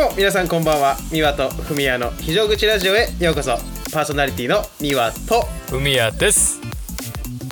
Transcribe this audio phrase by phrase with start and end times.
[0.00, 0.96] も皆さんこんばんは。
[1.10, 3.56] 三輪とふみやの非常口ラジオへようこそ。
[3.92, 5.44] パーソナリティの三輪と。
[5.72, 6.58] 海谷です。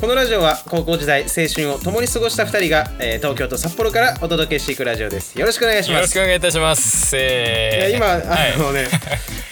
[0.01, 5.39] このラジオは高校時代青春を共に過ごした2人が、えー東京と札幌からお届けしていくラジオです。
[5.39, 6.03] よろしくお願いしよます。
[6.03, 7.17] ろしくお願いいたします。
[7.17, 8.59] いえーや今あはい。
[8.59, 8.87] のね、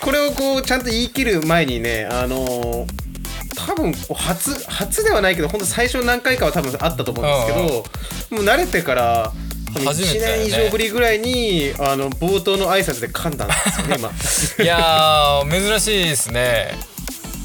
[0.00, 2.86] これをこうちゃんと言い切る前にねあのー
[3.58, 9.45] 多分初初ではないけど本当最初何回かは多分あったと思うんですけど、もう慣れてから多分1
[9.84, 10.26] 初めてね。
[10.38, 14.10] 年以上ぶりぐらいにあの冒頭の挨拶で噛んだんですよね今。
[14.64, 16.78] いやー珍しいですね。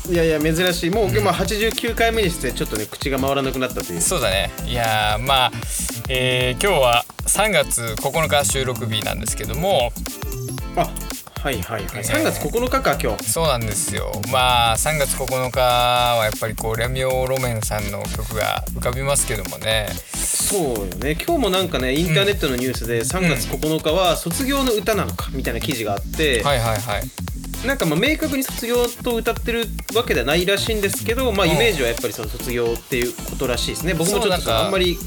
[0.09, 0.89] いやいや珍しい。
[0.89, 4.01] もう、まあ89回目にしてちょっとね口が回らなくなったという。
[4.01, 4.51] そうだね。
[4.65, 5.51] いやーまあ、
[6.09, 9.93] えー今日は3月9日収録日なんですけども
[10.75, 10.89] あ
[11.41, 12.03] はいはいはい。
[12.03, 13.23] 3月9日か今日。
[13.23, 14.11] そうなんですよ。
[14.31, 19.87] まあ3月9日はやっぱりこうレミオロメンさんの曲が浮かびますけどもね。
[20.13, 21.15] そうよね。
[21.15, 27.67] 今日もなんかねインターネットのニュースで3月9日は卒業の歌なのかみたいな記事があって、はいはいはい。
[27.67, 31.53] なんかまあ明確に卒業と歌ってるわけではないらしいんですけど、まあ、うん。
[31.53, 33.95] イメージはやっぱりその卒業っていうことらしいですね。
[33.95, 34.99] 僕もちょっとあんまり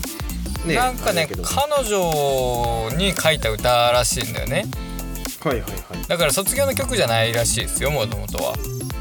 [0.66, 4.66] ねなんかね彼女に書いた歌らしいんだよね
[5.52, 6.08] いはいはい。
[6.08, 8.54] だから卒業の曲じゃないらしいですよもともとは。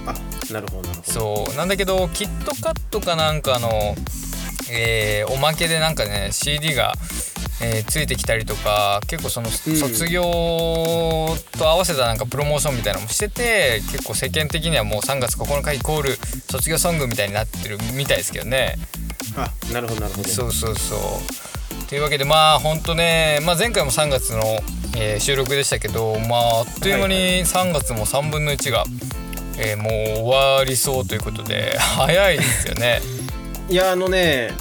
[0.06, 1.12] あなるほどなるほど。
[1.12, 3.96] そうなんだけどキットカットかなんかの、
[4.72, 6.94] えーおまけでなんかね CD が、
[7.62, 9.54] えーついてきたりとか結構そのうん。
[9.54, 10.22] 卒業
[11.58, 16.10] と合わせたなんかプロモーションみたいなのもしてて結構世間的にはもう3月9日イコール
[16.52, 18.76] 卒業ソングみたいになってるみたいですけどね。
[19.38, 20.28] あなるほどなるほど。
[20.30, 21.86] そうそうそう。
[21.88, 24.42] というわけでまあほんとね、まあ、前回も3月の、
[24.96, 28.86] えー収録でしたけどまああっという間に3月も3分の1が、
[29.58, 29.94] えーもう
[30.30, 33.02] 終わりそうということで 早いですよね。
[33.70, 34.52] いやあのね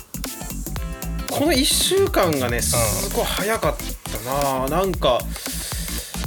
[1.31, 2.77] この1週間がねす
[3.15, 3.77] ごい早かっ
[4.13, 5.21] たな、なんか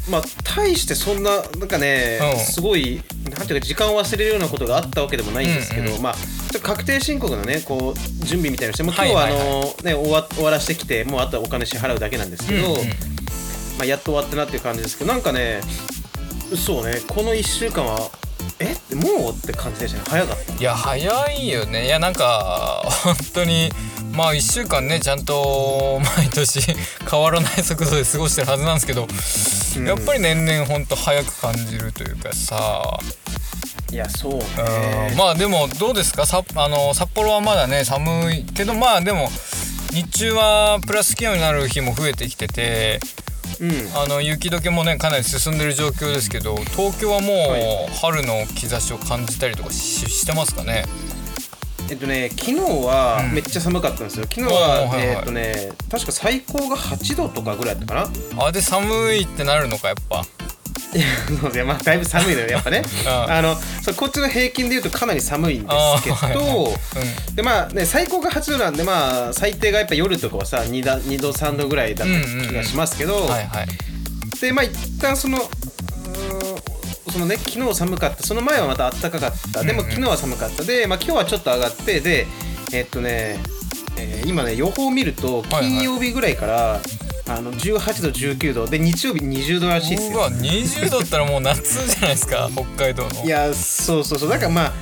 [0.10, 2.40] まあ大してそんななんかね、うん。
[2.40, 6.16] すごいなんていうか時間を忘れるようなことがあったわけでもないんですけど、うんうまあ
[6.62, 13.15] 確定申告のねこう準備みたいなのしてもう今日はあの、ね終わ終わらしてきてもうあとはお金支払うだけなんですけど、うんうん
[13.78, 15.62] まあ、やっと終わったなっていう感じですけどなんかね
[16.56, 18.09] そうねこの1週間は
[18.59, 18.75] え？
[18.96, 20.06] もうって感じでしたね。
[20.08, 20.53] 早かった。
[20.53, 21.88] いや早いよね。
[21.88, 23.69] いやなんか本当に
[24.14, 26.62] まあ1週間ねちゃんと毎年
[27.09, 29.08] 変わらない速度で過ごしてるはずなんですけど、
[29.78, 29.88] うん。
[29.88, 33.00] やっぱり年々ほんと早く感じるというかさ。
[33.91, 34.40] いやそううん。
[34.40, 36.25] ねまあでもどうですか？
[36.25, 39.28] さあの札幌はまだね寒いけどまあでも
[39.91, 43.25] 日中はプラス気温になる日も増えてきててうん
[43.96, 50.84] あの雪解けもねかなり進んでる状況ですけど東京はもはう春の兆しを感じたりとかししてますかね？
[51.90, 53.34] えっとね昨日はうん。
[53.34, 54.24] めっちゃ寒かったんですよ。
[54.26, 55.08] 昨日おーははいはい。
[55.08, 58.46] えっとね確か最高が8度とかぐらいだったかな。
[58.46, 58.84] あで寒
[59.14, 60.26] いってなるのかやっぱ
[60.96, 62.82] いや まあだいぶ寒いのよやっぱね。
[63.06, 63.32] うん。
[63.34, 66.74] あのそうこっちの平均でいうとかなり寒いんですけあーはいど
[67.34, 73.68] うでまあね最高が8度なんでまあ最低がやっぱ夜とかはさ 2, だ2度3度ぐらいだった気がしますけど、んはいはい。
[74.40, 75.50] でまあ一旦その
[77.12, 78.24] そのね昨日寒かった。
[78.24, 79.64] その前はまた暖かかった。
[79.64, 80.64] でも昨日は寒かった。
[80.64, 82.28] で、まあ、今日はちょっと上がってで
[82.74, 83.40] えっとね、
[83.98, 85.64] えー今ね予報を見るとはいはい。
[85.64, 86.82] 金曜日ぐらいから、
[87.28, 88.68] あの18度19度。
[88.68, 90.18] で日曜日20度らしいですよ。
[90.18, 92.50] うわ20度ったらもう夏じゃないですか？
[92.53, 93.24] 北海道の。
[93.24, 94.30] いやそうそうそう。
[94.30, 94.74] だからまあ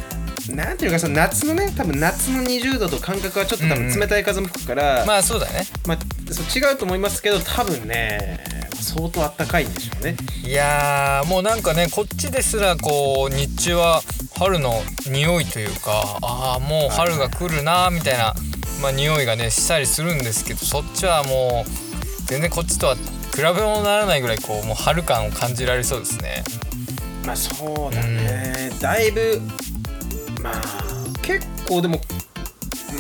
[0.51, 3.89] なんていうかその夏のね多分夏の20度と感覚はちょっと多うんうん。
[3.91, 5.65] 分冷たい風も吹くから、まあそうだね。
[5.87, 5.97] まあ、
[6.33, 8.43] そう違うと思いますけど多分ね
[8.81, 10.17] 相当暖かいんでしょうね。
[10.45, 14.01] いやーもうなんかねこっちですらこう日中は
[14.37, 18.33] 春の匂いというかああもう春が来るなーみたいな、
[18.81, 21.92] まあ、匂いがねしたりするんですけどそっちはもう
[22.25, 26.43] 全然こっちとは比べ物にならないぐらいこうもう春感を感じられそうですね。
[27.25, 29.41] まあそうだね、だいぶ
[30.41, 30.61] まあ
[31.21, 32.01] 結構でも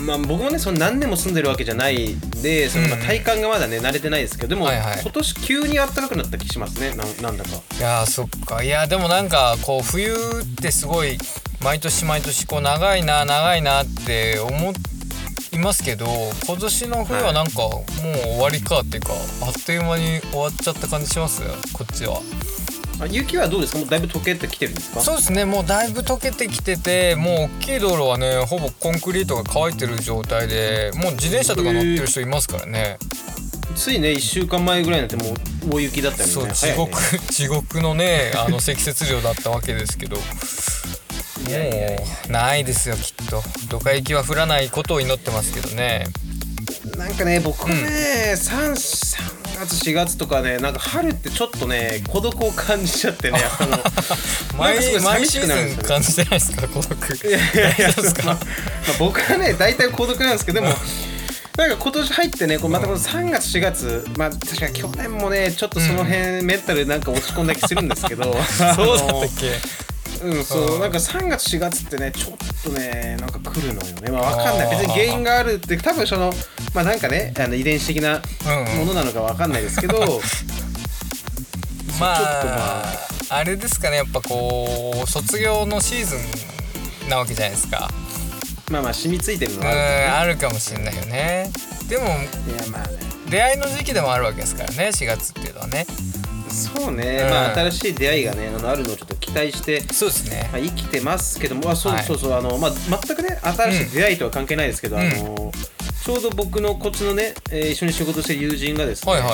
[0.05, 4.99] まあ僕もねその何年も住んでるわけじゃないんでそのまあうん体感がまだね慣れてないですけどでも、はいはい。
[5.01, 6.95] 今年急に暖かくなった気しますね。
[6.95, 7.49] ななんだか。
[7.77, 8.63] いやーそっか。
[8.63, 10.17] いやでもなんかこう冬っ
[10.61, 11.17] てすごい
[11.61, 14.71] 毎年毎年こう長いな長いなって思
[15.55, 16.05] いますけど
[16.45, 21.41] 今年の冬はなんかもう終わりかっていうかあっという間に終わっちゃった感じします？
[21.73, 22.21] こっちは。
[23.01, 23.79] あ雪はどうですか？
[23.79, 25.01] もうだいぶ溶けてきてるんですか？
[25.01, 25.45] そうですね。
[25.45, 32.97] もうだいぶ溶けてきててもう大きい道路はねほぼコンクリートが乾いてる状態でもう自転車とか乗ってる人いますからね。
[33.75, 35.33] ついね1週間前ぐらいになっても
[35.71, 36.31] う大雪だったよね。
[36.33, 36.85] そう地早いね。
[36.85, 40.17] 獄地獄のねあの積雪量だったわけですけど。
[40.17, 40.21] も
[41.47, 41.99] いやいやいや
[42.29, 43.43] うないですよきっと。
[43.69, 46.05] ドカ雪は降らないことを祈ってますけどね。
[46.97, 53.39] なんかね僕ね、3, 3月4月とかねなんか春ってちょっとね孤独を感じちゃってね
[54.57, 57.27] 毎毎シーズン感じてないですか孤独。
[57.27, 57.89] いやいやいや
[58.25, 58.37] まあ
[58.99, 60.73] 僕はね大体孤独なんですけどでも
[61.57, 68.23] なんか今年入ってねこうまたこの3月4月まあ確か去年もねちょっとその辺メンタルなんか落ち込んだ気するんですけど
[68.75, 69.92] そうだったっけ？
[70.23, 70.79] うん、そう、うん。
[70.79, 74.11] なんか3月4月ってねちょっとねなんか来るのよね。
[74.11, 74.77] まあわかんない。
[74.77, 76.33] 別に原因があるって多分その
[76.73, 79.99] まあなんかねあの遺伝子的なうんものなのかわかんないですけど、
[81.99, 83.13] まあ、ちょっとまあ。
[83.29, 83.97] あれですかね。
[83.97, 86.15] やっぱこう卒業のシーズ
[87.07, 87.89] ンなわけじゃないですか。
[88.69, 91.51] まあまあ染みついてるのうんはあるかあるかもしれないよね。
[91.89, 92.17] でもいや
[92.71, 92.97] まあね。
[93.29, 95.87] 出会いの時期でもあるわけですからね4月っていうのはね
[96.53, 97.29] そうね、うん。
[97.29, 100.49] まあ新しい出会いがねあのあるのをちょっと期待してそうですね。
[100.51, 102.03] まあ、生きてますけどもあそう,、はい。
[102.03, 105.01] そうそうあの、まあ、全くね新しい出会いとは関係ないですけど、うん。
[105.01, 105.51] あの
[106.03, 109.31] ちょうど僕のこっちのね、えー一緒に仕事してる友人がですね、はいはい。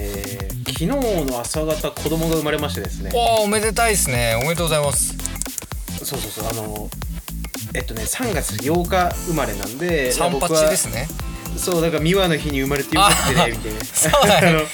[0.00, 3.12] えー昨日の朝方子供が生まれましてですね。
[3.14, 4.34] おーおめでたいですね。
[4.36, 5.14] おめでとうございます。
[6.02, 6.90] そうそうそうあの
[7.74, 11.06] えっとね3月8日生まれなんで三僕は八ですね。
[11.56, 13.80] そうだから三輪の日に生まれてよかったあねみたいな。
[13.94, 14.64] そうだね。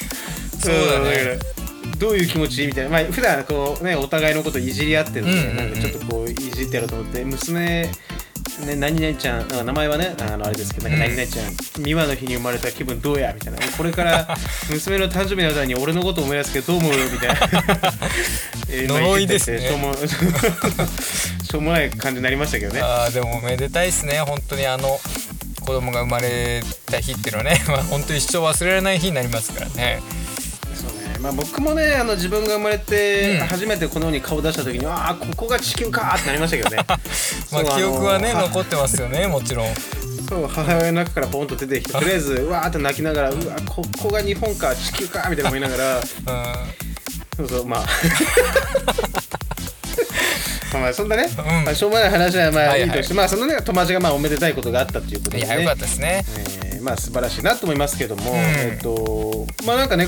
[0.59, 1.60] そうだね
[2.01, 2.91] どういう気持ちみたいな。
[2.91, 7.91] まあ普段こうねお互いのこといじり合ってるんで、なんかちょっとこういじってやろうと思って娘
[8.67, 11.17] ね、何々ちゃんあ名前はねあのあれですけどなんかうん。
[11.17, 11.53] 何々ちゃん、
[11.83, 13.59] 三輪の日に生まれた気分どうやみたいな。
[13.77, 14.37] これから
[14.71, 16.93] 娘の誕生日の歌に俺のこと思い出すけどどう思う？
[17.13, 17.37] みたいな、
[18.71, 19.61] え呪いですね。
[19.61, 22.81] しょうも しょうもない感じになりましたけどね。
[22.83, 24.21] あーでもおめでたいですね。
[24.21, 25.01] 本当にあの
[25.61, 27.63] 子供が生まれた日っていうのはね。
[27.67, 30.01] まあ本当一生忘れられない日になりますからね
[31.21, 33.47] まあ、僕もねあの自分が生まれてうん。
[33.47, 36.77] 初めてこの世に顔出した時に、ああここが地球かーってなりましたけどね。
[37.53, 39.69] まあ記憶はね残ってますよねもちろん。
[40.29, 45.99] そう母親の中からポンと出てきてとりあえずうわーって泣きながらうわここが日本か地球かみたいな思いながら。
[45.99, 46.05] うん。
[47.37, 47.87] そうそうまあ。
[50.73, 51.65] まあまあそんなね、うん。
[51.65, 52.83] まあ、しょうもない話はまはいはい。
[52.83, 55.47] あいいとして、まあそのね友達がまあおめでたいことがあったっていうことでね。
[55.47, 56.25] いやよかったですね。
[56.63, 58.35] えーまあ素晴らしいなと思いますけども、ん。
[58.37, 60.07] えっとまあなんかね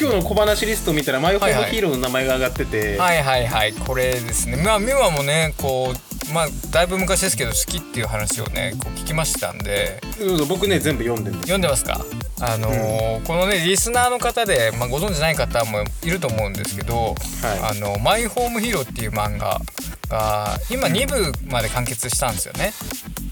[0.00, 3.72] 今日の小話リストを見たらマイホームヒーローの名前が上がってて、はいはいはい。
[3.72, 4.56] これですね。
[4.56, 5.92] まあ美和もねこ
[6.30, 10.00] うまあだいぶ昔ですけど好きっていう話をねこう聞きましたんで。
[10.48, 11.52] 僕ね全部読んでるんです。
[11.52, 12.04] 読んでますか？
[12.40, 19.60] あのーこのねリスナーの方で、まあ、ご存知ない方もいると思うんですけど「はあのマイホームヒーロー」っていう漫画
[20.08, 22.72] が今2部まで完結したんですよね。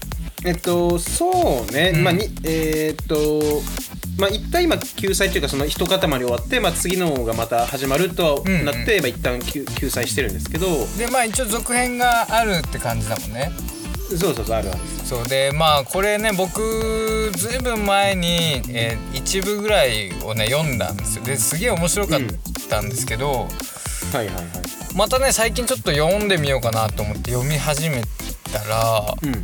[0.45, 2.03] えっとそうね、うん。
[2.03, 3.61] まあにえーっと
[4.19, 8.65] まあ一旦今救済というかその一塊終わって、まあ、次のがまた始まるとうんうん。
[8.65, 10.67] なって、まあ、一旦救救済してるんですけど。
[10.97, 13.51] でまあ一応続編があるって感じだもんね。
[14.09, 14.79] そうそうそうあるある。
[15.05, 15.27] そう。
[15.27, 21.23] でまあこれね僕ずいぶん前に、えー一部ぐらいをね読んだんですよ。
[21.23, 22.19] ですげえ面白かっ
[22.69, 23.47] たんですけど、は
[24.15, 24.45] いはいはい。
[24.95, 28.01] またね最近ちょっと読んでみようかなと思って読み始め
[28.51, 29.29] たらうん。
[29.31, 29.35] い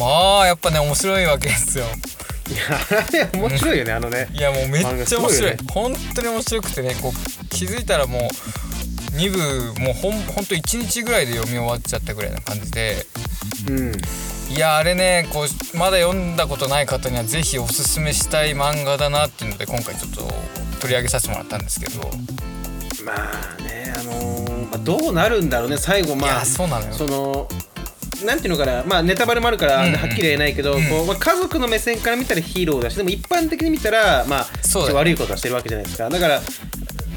[0.00, 1.84] まあやっぱね面白いわけですよ。
[1.84, 1.90] や
[2.98, 4.28] あれ面白いよねあのね。
[4.32, 5.50] いやもうめっちゃ面白い。
[5.50, 5.58] よね。
[5.70, 8.20] 本当に面白くてねこう気づいたらもう
[9.16, 13.06] 2部もうほんほんと1日ぐらいで読み終わっちゃったぐらいな感じで。
[13.68, 13.92] うん。
[14.50, 20.22] いやあれねこうまだ読んだことない方にはぜひおすすめしたい漫画だなっていうので今回ちょっと
[20.80, 22.00] 取り上げさせてもらったんですけど、
[23.04, 23.12] ま
[23.58, 26.92] あねあのーまあ、どうなるんだろうね最後いまあやそうなのよ。
[26.92, 27.48] その
[28.24, 29.96] なんていうのかなまあネタバレもあるから、うんうん。
[29.96, 30.88] はっきりは言えないけど、うん。
[30.88, 36.08] こうまあ、家族の目線から見たらヒーローだしでも一般的に見たらまあそう悪いことはしてるわけじゃないですか。
[36.08, 36.40] だから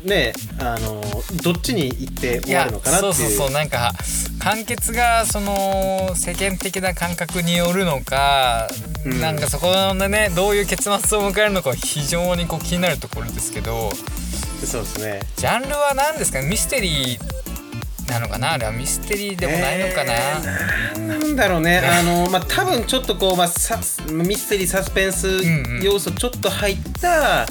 [0.03, 1.01] ねあの
[1.41, 3.13] どっちに行って終わるのかなっていう。
[3.13, 3.93] そうそうそうなんか
[4.39, 8.67] 完結がその世間的な感覚によるのか、
[9.05, 9.21] うん。
[9.21, 9.67] なんかそこ
[9.97, 13.91] でねどういう結末を迎えるのかは非常にこう気になるところですけど。
[14.63, 15.19] そうですね。
[15.35, 16.47] ジャンルは何ですかね？
[16.47, 17.32] ミステリー
[18.07, 18.53] なのかな？
[18.53, 21.79] あれはミステリーでもないのかな、えーなんだろうね。
[21.79, 25.81] あのまあ多分ちょっとこう、まあ、サスミステリーサスペンスんうん。
[25.83, 27.47] 要素ちょっと入った、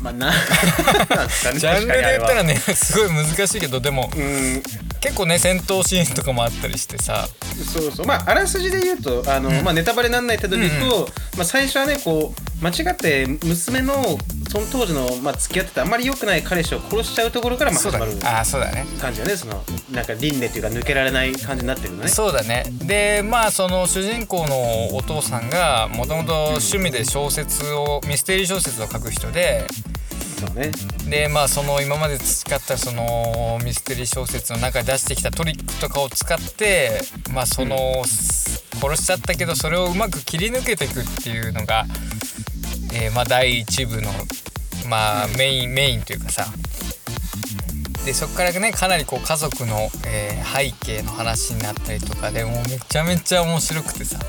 [0.00, 0.26] まあな
[1.10, 1.58] なんですかね。
[1.58, 4.62] ジャンルで言ったらねねすごい難しいけどでもうん。
[5.00, 7.28] 結構ね戦闘シーンとかもあったりしてさ。
[7.74, 8.06] そうそう。
[8.06, 14.18] まああらすじで言うとあの、まあ、ネタバレにならない程度で言うと、まあ、最初はねこう間違って娘の
[14.54, 18.12] その当時の、まあ、付き合ってたあんまり良くない彼氏を殺しちゃうところからまあ始まる
[18.44, 18.86] そうだね。
[19.00, 19.36] 感じだね。
[19.36, 22.08] そのなんか輪廻っていうか抜けられない感じになってるのね。
[22.08, 22.64] そうだね。
[22.84, 29.66] でまあその主人公のお父さんがもともと趣味で小説をミステリー小説を書く人で
[30.38, 30.70] そうね。
[31.10, 37.00] でまあその今まで培ったそのミステリー小説の中で出してきたトリックとかを使って
[37.32, 41.86] まあその、殺しちゃったけどそれをうまく切り抜けていくっていうのが、
[42.92, 44.10] えーまあ第1部の
[44.88, 46.46] まあメインメインというかさ。
[48.04, 54.20] でそこからねかなりこう家族の、えー背景の話になったりとかでもうめちゃめちゃ面白くてさ。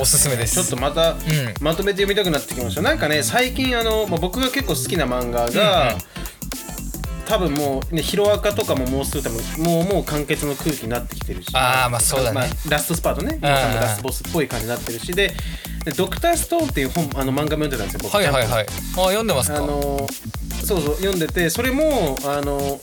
[0.00, 0.54] おすすめです。
[0.54, 1.16] ちょっとまた、ん。
[1.60, 2.82] まとめて読みたくなってきました。
[2.82, 6.21] なんかね最近あの、まあ、僕が結構好きな漫画が、うんうん
[7.26, 11.48] 多分もうねヒロアカとかももうすぐ多分もうもう完結の空気になってきてるし。
[11.54, 12.50] あーまあそうだね。
[12.64, 15.12] まラストスパートね、もう多分ラストボスっぽい感じになってるし。
[15.12, 15.32] で
[15.84, 18.16] でドクターストーンっていう本あの漫画も読んでたんですよ僕。
[18.16, 18.66] はいはいはい。
[18.66, 19.58] あ読んでますか？
[19.58, 20.06] あの
[20.64, 22.80] そうそう読んでてそれもあの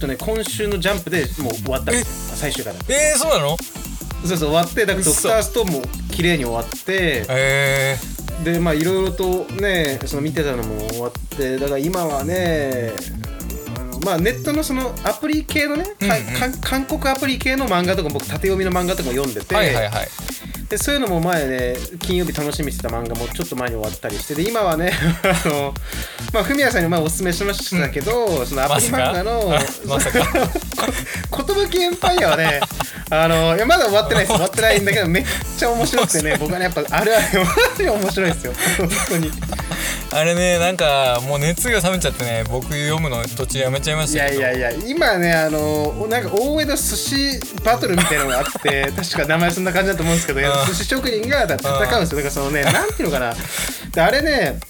[0.00, 3.56] とね今週のジャンプでもう終わったんですよ最終回だえー、そうなの？
[4.26, 7.24] そうそう終わってだからド嘘クターストーンも綺麗に終わって。
[7.28, 7.96] え
[8.42, 11.58] でまあいろいろとねその見てたのも終わって。
[11.58, 12.90] だから今はね
[14.04, 16.52] まあネットのそのアプリ系のね、かうんうん。
[16.52, 20.08] か韓国アプリ系の漫画とか僕縦読みの漫画とかも読んでて、ー、はいはいはい。
[20.72, 24.92] でそういうのも前ね金曜日楽しみにしてた漫画もちょっと前に終わったりしてで今はね
[25.22, 25.74] あの
[26.32, 29.54] まあフミヤさんに前おすすめしましたけど、そのアプリ漫画の、
[29.86, 30.24] まさか。
[31.30, 32.60] こ 寿エンパイアはね
[33.10, 34.32] あのいやまだ終わってないです。
[34.32, 35.24] 終わってないんだけどめっ
[35.58, 38.54] ちゃ面白くてね 僕はねやっぱあるあるマジで面白いですよ。
[38.78, 39.30] 本当に
[40.14, 44.40] あれねなんかもう熱が冷めちゃってね僕読むの途中やめちゃいましいたけど。
[44.42, 52.16] やいやいや今ねあのなんか大江戸寿司バトルみたいなのがあって 確か名前そんな感じだと思うんですけど寿司職人がだ戦うんですよ。
[52.16, 53.34] だからそのねなんていうのかな。
[53.94, 54.60] であれね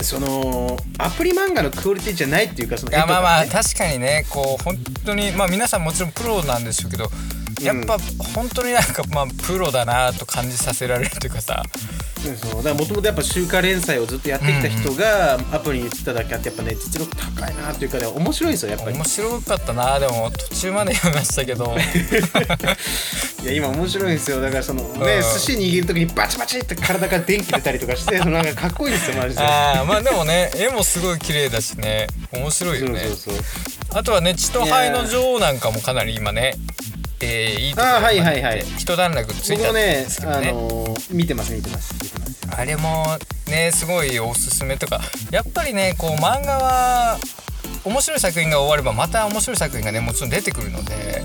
[0.00, 7.10] そのアプリ漫画のクオリティじゃないっていうかそのいやまあまあ確かにねこう本当にまあ皆さんもちろんプロなんでしょうけど
[7.62, 7.98] やっぱ
[8.34, 11.62] 本当になんかまあプロだなと感じさせられるというかさ。
[12.26, 12.62] うんそう。
[12.62, 18.96] だもともとやっぱ週刊連載をずっとやってきた人がアプリに移っただけあってやっぱね実力高いなっていうかね面白いんですよやっぱり。
[18.96, 21.74] 面白かったなでも途中まで読みましたけど。
[23.42, 24.40] いや今面白いんですよ。
[24.40, 25.22] だからそのねうん。
[25.22, 29.42] 寿司握る時にバチバチって体から電気出たりとかして なんかかっこいいんですよマジで。
[29.42, 32.06] ああまあでもね絵もすごい綺麗だしね。
[32.32, 33.00] 面白いよね。
[33.00, 33.44] そうそうそう。
[33.94, 36.54] あとはね血と灰の女王なんかもかなり今ね
[37.22, 38.58] えー、いいところあーはいまではいはい。
[38.58, 40.48] 行って一段落ついたんですけどね。
[40.48, 42.48] あのー見てます見てます見てます。
[42.60, 43.06] あれも
[43.48, 45.00] ねすごいおすすめとか。
[45.30, 47.18] やっぱりねこう漫画は
[47.84, 51.22] 面白い作品が終わればまた面白い作品がねもちろん出てくるので。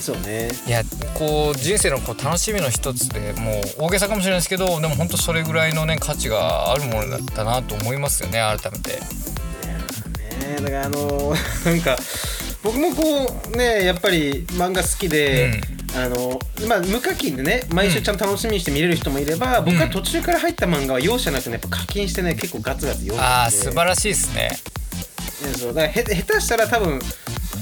[0.00, 0.50] そうね。
[0.66, 0.82] いや
[1.14, 8.92] こう人生のこう楽しみの一つでもう大げさかもしれないですけどでも本当それぐらいのね価値があるものだったなと思いますよね改めて。
[8.92, 11.96] ねだからあのー なんか
[12.62, 13.02] 僕もこ
[13.54, 15.60] うねやっぱり漫画好きで、
[15.96, 16.38] あの
[16.68, 23.20] まあ無課金でね毎週ちゃんと楽しみにして見れる人もいれば、僕は途中から入った漫画は容赦なくねやっぱ課金してね結構ガツガツ読んでて。
[23.20, 24.50] ああ素晴らしいですね。
[25.56, 27.00] そうだからへ下手したら多分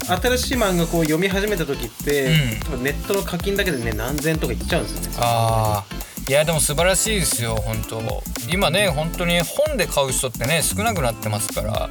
[0.07, 2.31] 新しい漫画こう読み始めた時って、
[2.73, 2.83] うん。
[2.83, 5.17] ネットの課金だけでね何千とかいっちゃうんですよね。
[5.21, 5.97] ああ
[6.29, 8.03] いやでも素晴らしいですよ本当。
[8.51, 11.89] 今ね本当に本で買う人ってね少なくなってますから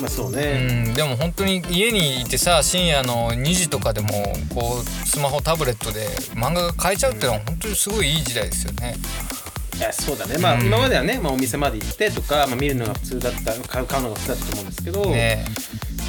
[0.00, 4.08] まあそううね、んでも本当に家にいてさ深夜の2時とかでも
[4.54, 8.96] こうスマホタブレットで漫画が買えちゃうっていうのは本当にすごいいい時代ですよね。
[9.76, 10.38] いやそうだね。
[10.38, 10.66] まあ、うん。
[10.66, 15.44] 今まではね、まあ、お店まで行ってとか、まあ、見るのが普通だった買う買うのが普通だったと思うんですけど、ね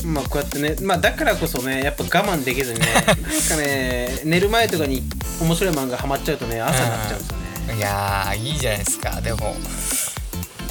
[0.06, 3.16] まあこうやってねまあだからこそねやっぱ我慢できずにね なんか
[3.58, 5.02] ね寝る前とかに
[5.42, 9.22] 面白い漫画ハマっちゃうとね朝になっちゃうんですよね、いやーいいじゃないですか。
[9.22, 9.56] でも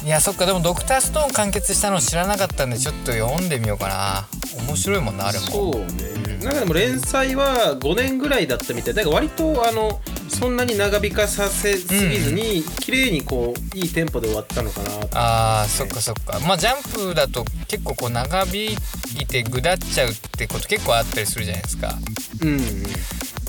[0.05, 4.27] いやそっかでも「ドクターストーン」完結したの知らなかったんでちょっと読んでみようかな。
[4.67, 5.45] 面白いもんなあれも。
[5.47, 6.15] そうね。
[6.43, 8.93] なんかでも連載は5年ぐらいだったみたい。
[8.93, 16.39] だから割とあのそんなに長引かさせすぎずに、綺麗にこういいテンポで終わったのかなとあーそっかそっか。
[16.41, 18.77] まあジャンプだと結構こう長引
[19.19, 21.97] いてぐだっちゃうってこと結構あったりするじゃないですか。
[22.41, 22.83] うんうん。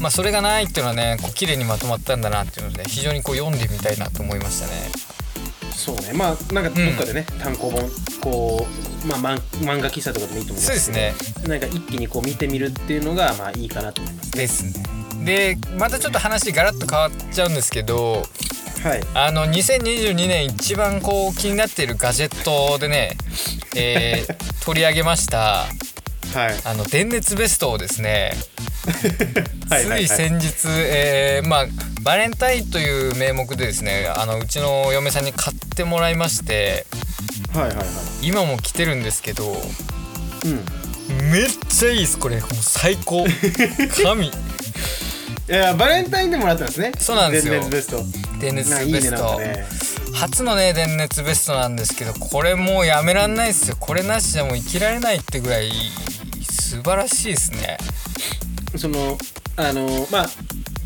[0.00, 4.90] まあそれがないっていうのはねこう綺麗にまとまったんだなっていうので非常にこう読んでみたいなと思いましたね
[5.76, 6.12] そうね。
[6.14, 7.90] まあなんかどっかでね、単行本
[8.20, 8.66] こ
[9.04, 11.14] うまあ漫漫画喫茶とかでもいいと思いますそうですね。
[11.48, 14.84] なんか一気にこう見てみるっていうのがまあいいかなと思いますですね。
[15.24, 18.24] でまたちょっと話ガラッと変わっちゃうんですけど
[18.82, 19.02] はい。
[19.14, 23.16] あの2022年一番こう気になっているガジェットでね、
[23.76, 25.66] えー 取り上げました
[26.34, 26.54] はい。
[26.64, 28.32] あの電熱ベストをですね
[29.70, 30.06] はいはいはい。
[30.08, 31.66] つい先日、えーまあ
[32.06, 36.86] バレンタインという名目でですねあのうちの嫁さんに買ってもらいまして
[37.52, 37.86] はいはいはい。
[38.22, 41.30] 今も着てるんですけどうん。
[41.32, 42.40] めっちゃいいですこれ。
[42.40, 43.24] もう最高。
[44.04, 44.26] 神。
[44.28, 44.30] い
[45.48, 46.92] やバレンタインでもらったんですね。
[46.98, 47.54] そうなんですよ。
[47.54, 48.04] 電熱ベスト。
[48.38, 49.40] 電熱ベスト、
[50.12, 53.76] 初のね電熱ベストなんですけどこれもうやめらんないですよ。
[53.80, 55.72] これなしじゃもう生きられないってぐらい
[56.42, 57.78] 素晴らしいですね。
[58.76, 59.18] その
[59.56, 60.28] あのまあ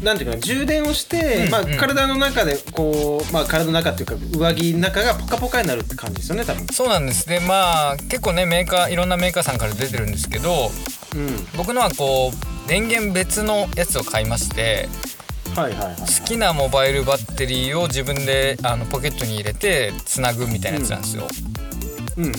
[0.03, 6.67] なんていうかな充電をして、まあ体の中でこうまあ体の中っていうか上着の中がポカポカになるって感じですよね多分。
[6.69, 7.29] そうなんです。
[7.29, 10.71] でまあ結構ねメーカーいろんなメーカーさんから出てるんですけど
[11.15, 11.47] うん。
[11.57, 14.89] 僕のはこう電源別のやつを買いまして
[15.55, 15.97] はいはいはいはい。
[16.01, 21.27] 好きなモバイルバッテリーを自分であのポケットに入れてつなぐみたいなやつなんですよ、
[22.17, 22.33] うんうん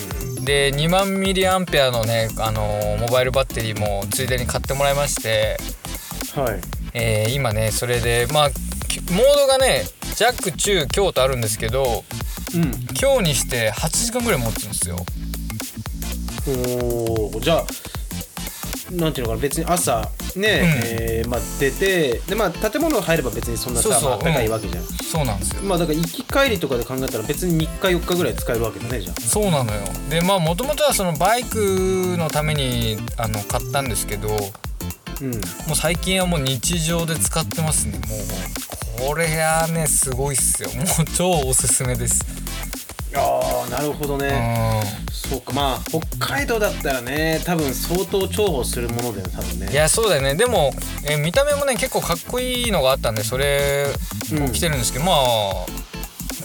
[0.45, 5.57] で2万ミリアンペアのねあのモバイルバッテリーもついでに買ってもらいまして、
[6.35, 9.83] はいえー今ねそれでまあきモードがね
[10.15, 12.03] 弱中強とあるんですけど
[12.53, 12.71] うん。
[12.95, 14.98] 強にして8時間ぐらい持つんですよ。
[16.48, 17.65] おーじゃあ
[18.91, 20.01] なんていうのかな別に朝
[20.36, 25.62] ね、えーまあ、出てでまあ建物入れば別にそんなさそう高いわけじゃん、そうなんですよ。
[25.63, 29.81] まあだから行き帰りとかで考えたら別に3日4日ぐらい使えるわけだねじゃあそうなのよ。
[30.10, 34.39] でまあもともとはそのバイクのためにあの買ったんですけども
[35.21, 35.31] うん。
[35.31, 35.35] う
[35.75, 37.99] 最近はもう日常で使ってますね。
[37.99, 38.15] も
[39.05, 40.69] うこれはねすごいっすよ。
[40.71, 40.85] もう
[41.15, 42.25] 超おすすめです。
[43.13, 45.11] ああなるほどうね、ん。
[45.11, 45.51] そうか。
[45.53, 45.99] まあ北
[46.35, 49.71] 海道だったらね多分相当重宝するものだよね多分ね。
[49.71, 50.35] いやそうだよね。
[50.35, 50.71] でも、
[51.05, 53.87] えー見た目もね結構かっこいいのがあったんでそれ
[54.33, 55.17] を着てるんですけど、まあ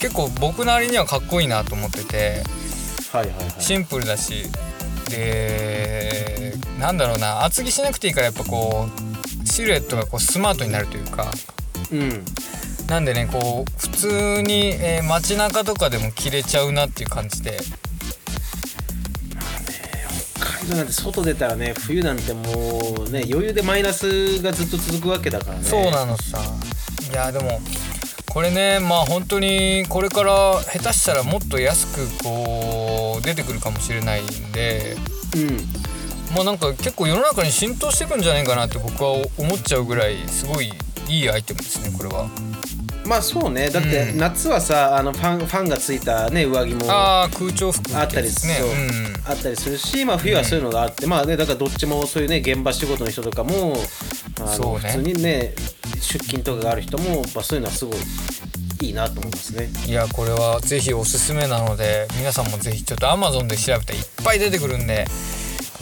[0.01, 2.43] 結構僕なりにはかっこいいなと思ってて。
[3.13, 3.55] はいはいはい。
[3.59, 4.51] シンプルだし。
[5.09, 6.46] で
[6.79, 8.89] なんだろうな厚着しなくていいからやっぱこ
[9.43, 11.31] うシルエットがこうスマートになるというか。
[11.93, 12.25] うん。
[12.89, 17.59] なんでねこう普通に、えー街中とかでも着れちゃうなっていう感じで。
[20.35, 25.65] 北海道なんて外出たらね冬なんてもうね余裕でマイナスがずっと続くわけだからね。
[25.65, 26.39] そうなのさ。
[27.11, 27.61] いやでも
[28.29, 34.97] これねまあ本当にこれから下手したらもっと安くこう出てくるかもしれないんで。
[35.35, 35.96] うん
[36.35, 40.71] まあなんか結構世の中に浸透してくんじゃないかなって僕は思っちゃうぐらいすごい
[41.09, 42.29] いいアイテムですねこれは。
[43.07, 43.71] まあそうね。
[43.71, 44.19] だってうん。
[44.19, 53.77] 夏はさあのファンファンがついたね上着もあああ空調服あったりですねそううんったりするし、まあ、冬はそういうのがあって、まあねだからどっちもそういうね現場仕事の人とかも
[54.41, 54.91] あの、そうね。
[54.91, 55.55] 普通にね
[56.01, 57.97] 出勤とかがある人も、まあ、そういうのはすごい
[58.83, 59.69] いいなと思いますね。
[59.87, 65.07] いやこれはぜひおすすめなので皆さんもぜひちょっと Amazon で調べたらいっぱい出てくるんで、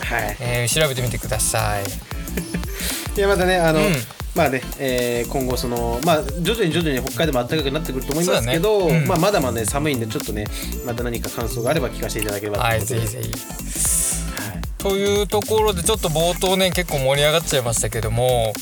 [0.00, 0.36] はい。
[0.40, 1.84] えー調べてみてください。
[3.16, 3.96] いやまたねあの、うん。
[4.34, 9.06] まあね、えー今後そのまあ徐々に徐々に北海道も暖かくなってくると思いますけど、ねうん。
[9.06, 10.44] まあまだまだね寒いんでちょっとね
[10.84, 13.30] また何か感想があれば聞かせていただければとはいいうことで、ぜひぜひ。
[13.32, 14.60] はい。
[14.78, 18.52] というところでちょっと冒頭ね結構盛り上がっちゃいましたけども、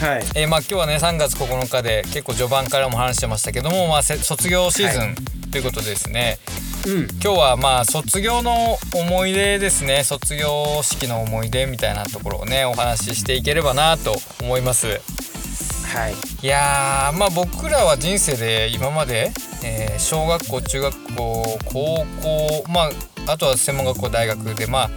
[0.00, 0.24] はい。
[0.34, 5.14] えーまあ今日はね3月9日で結構序盤からも話してましたけども、まあ、せ卒業シーズン
[5.50, 6.38] ということでですね、
[6.86, 7.08] うん。
[7.22, 10.04] 今日はまあ卒業の思い出ですね。
[10.04, 14.86] 卒業式の思い出みたいなところをねお話ししていければなと思います。
[14.88, 16.14] はい。
[16.42, 22.82] いやーまあ僕らは人生で今まで、えー小学校中学校高校ま
[23.26, 24.90] ああとは専門学校大学でまあ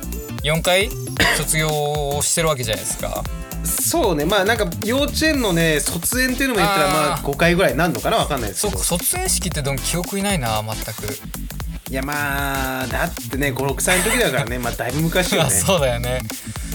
[0.44, 0.90] 4回
[1.38, 1.70] 卒業
[2.22, 3.24] してるわけじゃないですか。
[3.64, 4.26] そうね。
[4.26, 8.18] まあなんか幼稚園のね卒園っていうのも言ったらまあ5回ぐらいなんのかな？
[8.18, 8.78] わかんないですけど。
[8.78, 11.18] そうか卒園式ってでも記憶いないな全く
[11.90, 15.52] いやまあだってね56歳の時だからねまあだいぶ昔よあね。
[15.54, 16.20] そうだよね。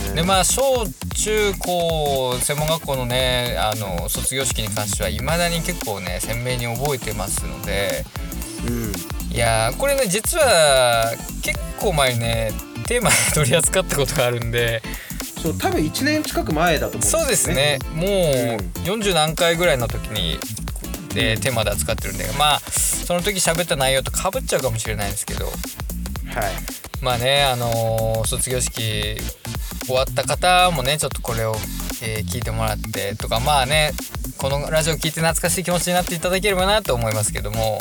[0.08, 8.04] うんでまあ小中高専門学校のねあの卒業式に関してはいまだに結構ね鮮明に覚えてますので。
[8.66, 8.92] うん。
[9.32, 12.52] いやーこれね実は結構前にね
[12.86, 14.82] テーマで取り扱ったことがあるんで。
[15.40, 17.78] そう多分1年近く前だと思うんそうですね。
[17.94, 18.08] もう
[18.84, 20.38] 40何回ぐらいの時に
[21.14, 25.46] でテーマで扱ってるんでまあその時喋った内容とかぶっちゃうかもしれないんですけど。
[25.46, 25.54] はい。
[27.02, 29.16] まあねあのー卒業式
[29.86, 31.56] 終わった方もねちょっとこれを、
[32.02, 33.92] えー聞いてもらってとかまあね
[34.38, 37.80] このラジオ聞いて懐かしい気持ちになっていただければなと思いますけども。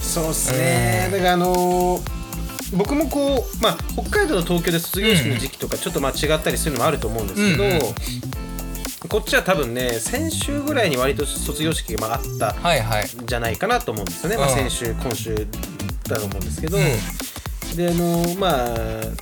[0.00, 1.04] そうっすね。
[1.06, 1.12] うん。
[1.12, 2.20] だからあのー
[2.72, 7.80] 僕もこうまあ北海道と東京で卒業式の時期とかちょっとまあ違ったりするのもあると思うんですけど、うんうん
[9.08, 13.04] こっちは多分ね先週ぐらいに割と卒業式がまああったはいはい。
[13.04, 15.34] んじゃないかなと思うんですよね、まあ、うん先週今週
[16.08, 17.76] だと思うんですけど、うん。
[17.76, 18.76] であのーまあ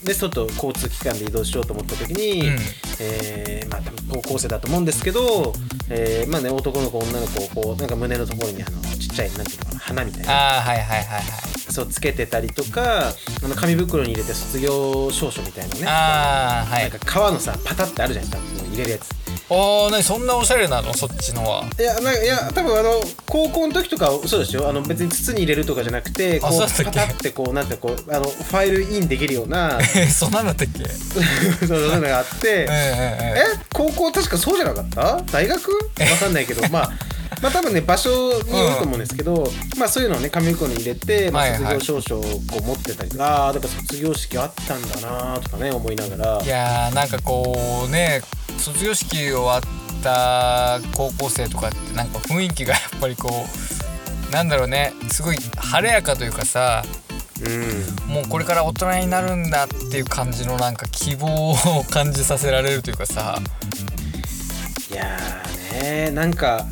[0.04, 2.58] でちょっと交通機関で移動しようと思った時に、うん。
[3.00, 5.52] えーまあ高校生だと思うんですけど、
[5.90, 10.32] えーまあね男の子女の子をこうなんか胸のところにあのちっちゃいなんていうのかな花みたいな。
[10.32, 11.22] ああはいはいはいはい。
[11.70, 13.10] そうつけてたりとか
[13.44, 15.86] あの紙袋に入れて卒業証書みたいなね。
[15.86, 16.82] ああはい。
[16.82, 19.17] なんか革のさパタってあるじゃないですか入れるやつ
[19.50, 20.92] ああ何そんなおしゃれなの？
[20.92, 21.64] そっちのは。
[21.78, 22.90] いやなんかいや多分あの
[23.26, 24.68] 高校の時とかそうですよ。
[24.68, 26.84] あの別に筒に入れるとかじゃなくてこうだったっけ？
[26.84, 29.78] パタってこうなんてこうあのファイルインできるような。
[29.96, 30.84] え そんなんだったっけ？
[31.66, 32.66] そういうのがあって。
[32.68, 35.22] えええ高校確かそうじゃなかった？
[35.32, 35.70] 大学？
[35.72, 36.68] わかんないけど。
[36.68, 36.90] まあ
[37.40, 38.10] まあ多分ね場所
[38.42, 42.28] によると思うんですけど、まあそういうのをね紙袋に入れて、まあ、はいはい卒業証書をこ
[42.60, 46.42] う持ってたりとか、ああだから卒業式あったんだなとかね思いながら。
[46.42, 48.22] いやーなんかこうね
[48.72, 49.62] 卒業式終わっ
[50.02, 53.46] た高校生とかってなんか雰囲気がやっぱりこ
[54.28, 56.82] うなんだろうねすごい晴れやかというかさ
[57.40, 58.12] うん。
[58.12, 63.38] もうこれから大人になるんだっていう感じのなんか希望を感じさせられるというかさ。
[64.90, 66.66] いやーねなんか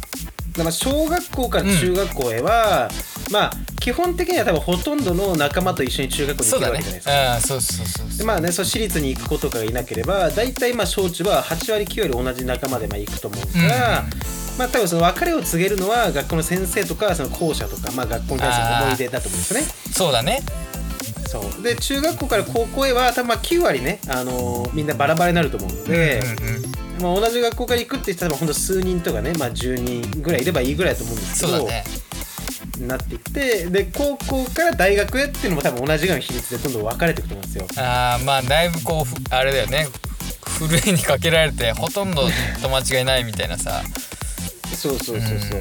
[0.70, 2.90] 小学校から中学校へは、
[3.30, 3.52] まあ
[3.86, 7.36] 基本的には多分ほとんどの仲間と一緒に中学校に行けるわけじゃないですか。
[7.36, 8.18] うんそうそうそうそう。
[8.18, 14.08] でまあね、そう私立に行く子とかがいなければ大体まあ小中は8割9割同じ仲間でまあ行くと思うから、うん。
[14.58, 19.66] まあ多分その別れを告げるのは学校の先生とかその校舎とか、まあ、学校に対する思い出だと思うんですよね。
[19.92, 20.42] そうだね。
[21.28, 21.62] そう。
[21.62, 26.62] で中学校から高校へは多分まあ9割ね、あのーみんなバラバラになると思うので、うんうんうん
[27.02, 31.84] まあ、同じ学校から行くって言ったらほんと数人とかね、まあ、10人ぐらいいればいいぐらいだと思うんですけど、そうだね
[32.80, 37.66] なっていってで高校から大学へっていうのも多分同じぐらいの比率でどんどん分かれていくと思うんですよ。
[37.78, 39.88] あーまあだいぶこうふあれだよね
[40.46, 42.22] ふるいにかけられてほとんど
[42.62, 43.82] 友達がいないみたいなさ
[44.74, 45.60] そうそうそうそう。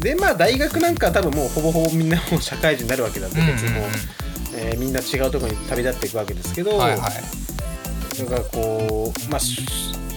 [0.00, 3.84] でまあ大学なんかは多分もうほぼほぼみんなもう社会人になるわけなんで別にもう、
[4.54, 7.00] えーみんな違うところに旅立っていくわけですけど、はいはい
[8.18, 9.62] だからこうまあし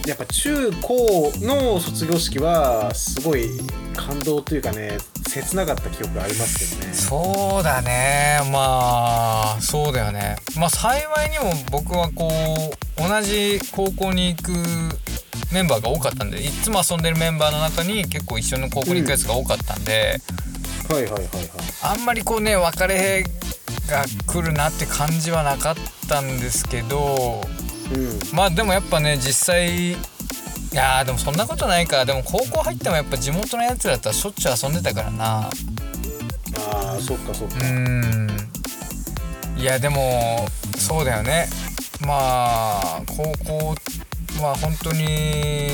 [0.06, 3.48] やっぱ中高の卒業式はすごい
[3.92, 6.94] 感動というかね切なかった記憶がありますけどね。
[6.94, 14.52] そうだねまあそうだよねまあ幸いにも僕はこう同じ高校に行く
[15.52, 20.20] メンバーが多かったんでいつも遊んでるメンバーの中に結構一緒の高校に行くやつが多かったんで、
[20.88, 21.28] はいはいはいはい。
[21.82, 23.24] あんまりこうね別れ
[23.88, 25.74] が来るなって感じはなかっ
[26.08, 27.42] たんですけど
[27.94, 29.96] うんまあでもやっぱね実際
[30.72, 32.04] いやーでもそんなことないか。
[32.04, 35.40] でも高校入ってもやっぱ地元のやつらとはしょっちゅう遊んでたからな。
[35.44, 35.50] あ
[36.96, 37.56] あそっかそっか。
[37.56, 38.30] うーん。
[39.58, 40.46] いやでも
[40.78, 41.48] そうだよね。
[42.00, 43.74] まあ高校
[44.42, 45.68] は本当に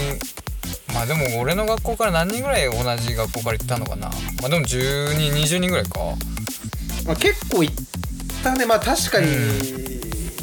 [0.93, 4.09] まあでも俺の学校から何人ぐらい同じ学校から行ったのかな。
[4.43, 6.01] まあでも10人20人ぐらいか。
[7.07, 7.71] まあ、結構いっ
[8.43, 8.67] たね。
[8.67, 9.29] まあ確かに、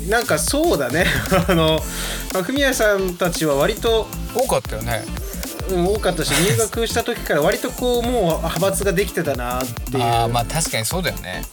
[0.08, 1.06] なんかそうだね。
[1.48, 1.80] あの、
[2.34, 5.04] まあ、文谷さんたちは割と、多かったよね。
[5.70, 11.44] うん、多かったし入学した時から割とこうもう派閥ができてたなっていああうまあ確かにそうだよね。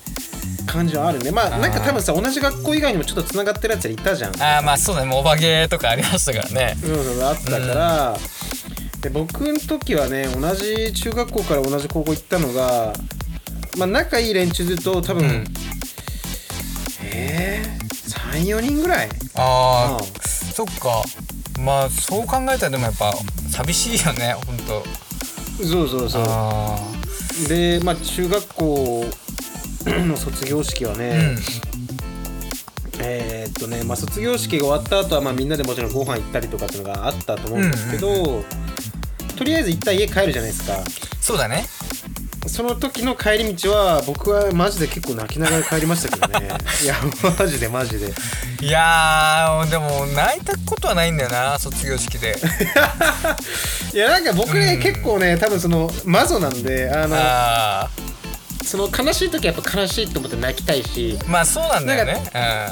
[0.66, 1.30] 感じはあるね。
[1.30, 4.42] まあなんか多分さ同じ学校以外にもちょっとつながってるやつらいたじゃん。
[4.42, 5.08] ああまあそうだね。
[5.08, 6.76] もうお化けとかありましたからね。
[6.84, 8.18] うんうんあったから、
[9.00, 12.92] で僕の時はね同じ中学校から同じ高校行ったのが
[13.78, 15.44] まあ仲いい連中と多分、うん。
[17.04, 17.81] えー、
[18.32, 19.08] 34人ぐらい。
[19.34, 20.04] ああうん。
[20.52, 21.02] そっか。
[21.60, 23.12] まあそう考えたらでもやっぱ
[23.50, 24.82] 寂しいよねほんと。
[25.62, 26.24] そうそうそう。
[26.26, 26.78] あ
[27.48, 29.04] でまあ中学校
[29.86, 31.38] の卒業式はね、あうん。
[33.04, 38.44] えーっとね、まあ、卒業式が終わった後はまあみんなでもちろんご飯行ったりとかっていうのがあったと思うんですけど、
[39.36, 40.78] とりあえず一旦家帰るじゃないですか。
[41.20, 41.64] そうだね
[42.46, 46.48] その時の帰り道は僕はマジで結構泣きながら帰りましたけどね。
[46.82, 46.96] いや
[47.38, 48.12] マジでマジで。
[48.60, 52.36] いやーでも泣いたことはないんだよな卒業式で。
[53.94, 57.90] いやなんか僕ね、うん結構ね多分そのマゾなんであのあ
[58.64, 61.18] その悲しい時はやっぱ悲しいと思って泣きたいし。
[61.20, 62.22] ーまあそうなんだよね。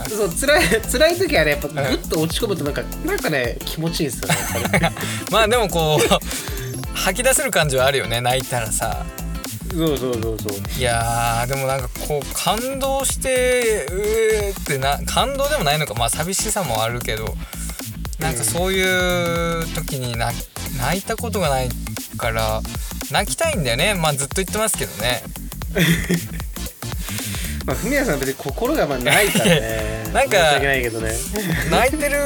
[0.08, 4.86] そう辛い辛い時はねやっぱグッと落ち込むとなんかなんかね気持ちいいんですよねやっぱり。
[4.86, 4.90] う
[5.30, 9.04] んまあでもこう吐き出せる感じはあるよね泣いたらさ
[9.70, 10.78] そうそうそうそう。
[10.78, 15.94] いやーでもなんかこう感動してうーってな感動でもないのか。
[15.94, 17.34] まあ寂しさもあるけど
[18.18, 18.82] なんかそうい
[19.60, 20.30] う時にな
[20.78, 21.68] 泣いたことがない
[22.18, 22.60] から
[23.10, 23.94] 泣きたいんだよね。
[23.94, 25.22] まあずっと言ってますけどね
[27.66, 30.10] まあ文也さんは別に心がまあないからね。
[30.12, 31.12] なんか申し訳ないけどね。
[31.70, 32.16] 泣いてる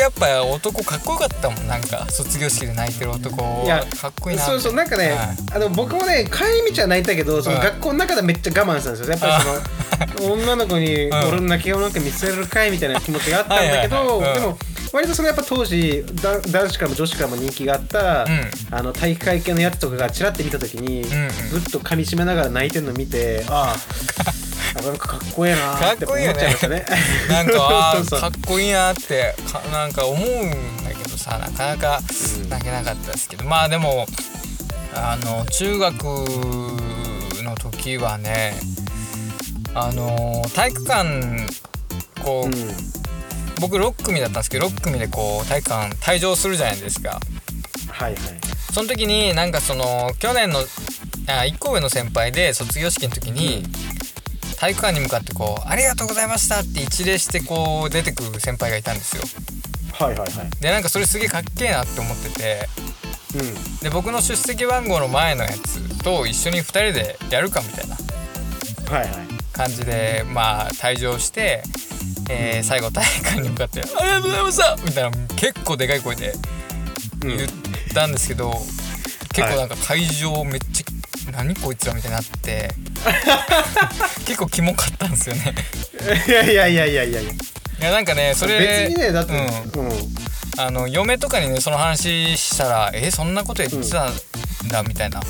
[0.00, 1.68] やっぱ男かっこよかったもん。
[1.68, 3.62] なんか卒業式で泣いてる男。
[3.64, 4.42] いやかっこいいな。
[4.42, 5.18] そうそうなんかね、はい。
[5.52, 7.62] あの僕もね帰り道は泣いたけどそのうん。
[7.62, 9.10] 学校の中でめっちゃ我慢したんですよ。
[9.10, 11.12] やっぱりその 女の子にん。
[11.12, 14.58] 俺の泣き顔なんか見せるかいみたいな気持ちがあったんだけどでも
[14.92, 18.50] 割とそのやっぱ当時だ男子からも女子からも人気があった、ん。
[18.70, 21.28] あの体育会系のやつとかがちらって見た時に、んうん。
[21.50, 24.34] ぐっと噛み締めながら泣いてるの見てああ
[24.84, 26.86] なんかかっこええなーって思っちゃいましたね。
[27.28, 32.00] なんか かっこいいなってかなんか思うんだけどさなかなか
[32.48, 34.06] 泣けなかったですけど、まあでも
[34.94, 38.54] あの中学の時はね
[39.74, 41.46] あの体育館
[42.22, 42.94] こう、うん。
[43.60, 47.20] 僕6組だったんですけど6組でこう体育館退場するじゃないですか。
[47.88, 48.18] はいはい。
[48.72, 50.58] その時になんかその去年の
[51.28, 53.62] あ1個上の先輩で卒業式の時に、
[54.64, 59.22] 体育館に向かってこう「ありがとうございました」って一礼してこう出てくる先輩がいたんですよ。
[59.92, 60.50] はいはいはい。
[60.58, 62.68] でなんかそれすげえかっけえなって思ってて。
[63.34, 63.78] うん。
[63.80, 67.96] で僕の出席番号の前のやつと一緒に2人でやるかみたいな。
[68.90, 69.26] はいはい。
[69.52, 71.62] 感じでまあ退場して、
[72.30, 76.34] えー最後体育館に向かって「ありがとうございました!」みたいな結構でかい声で
[77.22, 77.36] うん。
[77.36, 77.50] 言っ
[77.92, 78.50] たんですけど、
[79.34, 80.84] 結構なんか会場めっちゃ
[81.32, 82.70] 「何こいつら」みたいになって
[84.26, 85.54] 結構キモかったんですよね。
[86.26, 87.20] いやいやいやいやいや。
[87.20, 87.24] い
[87.80, 89.32] やなんかねそれ別にねだって
[89.74, 89.86] うん。
[89.88, 90.14] うん。
[90.56, 94.12] あの嫁とかにねその話したら「えそんなこと言ってたん
[94.68, 95.20] だ」みたいな、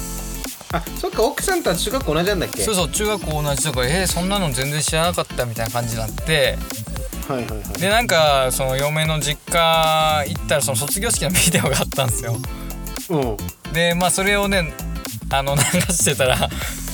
[0.73, 2.63] あそっか奥さんとは中学校同じなんだっけ？
[2.63, 6.59] そうそう中学校同じとか「えそんなの全然知らなかった」みたいな感じになって。
[7.27, 7.81] はいはいはい。
[7.81, 12.37] でなんかその嫁の実家行ったらその卒業式のビデオがあったんですよ。
[13.09, 13.37] うん。
[13.73, 14.75] でまあそれをね
[15.39, 16.49] あの流してたら、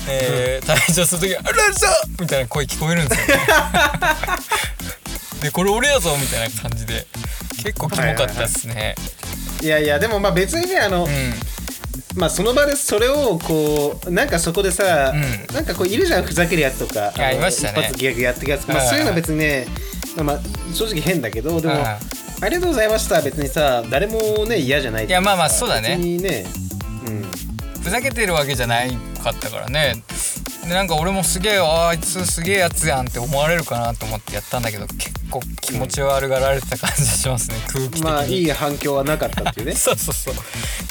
[0.09, 1.89] えー退場する時「あらさ!」
[2.21, 3.43] みたいな声聞こえるんですよ、 ね、
[5.43, 7.07] でこれ俺やぞみたいな感じで。
[7.63, 8.95] 結構キモかったっすね、
[9.61, 11.35] いやいやでもまあ別にねあの、うん。
[12.17, 15.55] まあその場でそれをこうなんかそこでさ、うん。
[15.55, 17.81] なんかこういるじゃんふざけるやつとかあのいましたね。
[17.81, 18.89] 一発ギャグやってくやつ、まあ、はい。
[18.89, 19.67] そういうのは別にね、
[20.17, 20.41] まあ、
[20.75, 23.21] 正直変だけどでも、はいありがとうございました。
[23.21, 25.97] 別にさ誰もね嫌じゃないいやまあまあそうだね。
[25.99, 26.70] ねうん
[27.83, 30.03] ふざけてるわけじゃないかったからね。
[30.65, 37.57] でなんか俺もすげえああいつすげえやつやんって思われるかなと思ってやったんだけど結構気持ち悪がられてた感じがしますね。
[37.69, 38.03] 空気的に。
[38.05, 39.75] まあいい反響はなかったっていうね。
[39.77, 40.35] そうそうそう。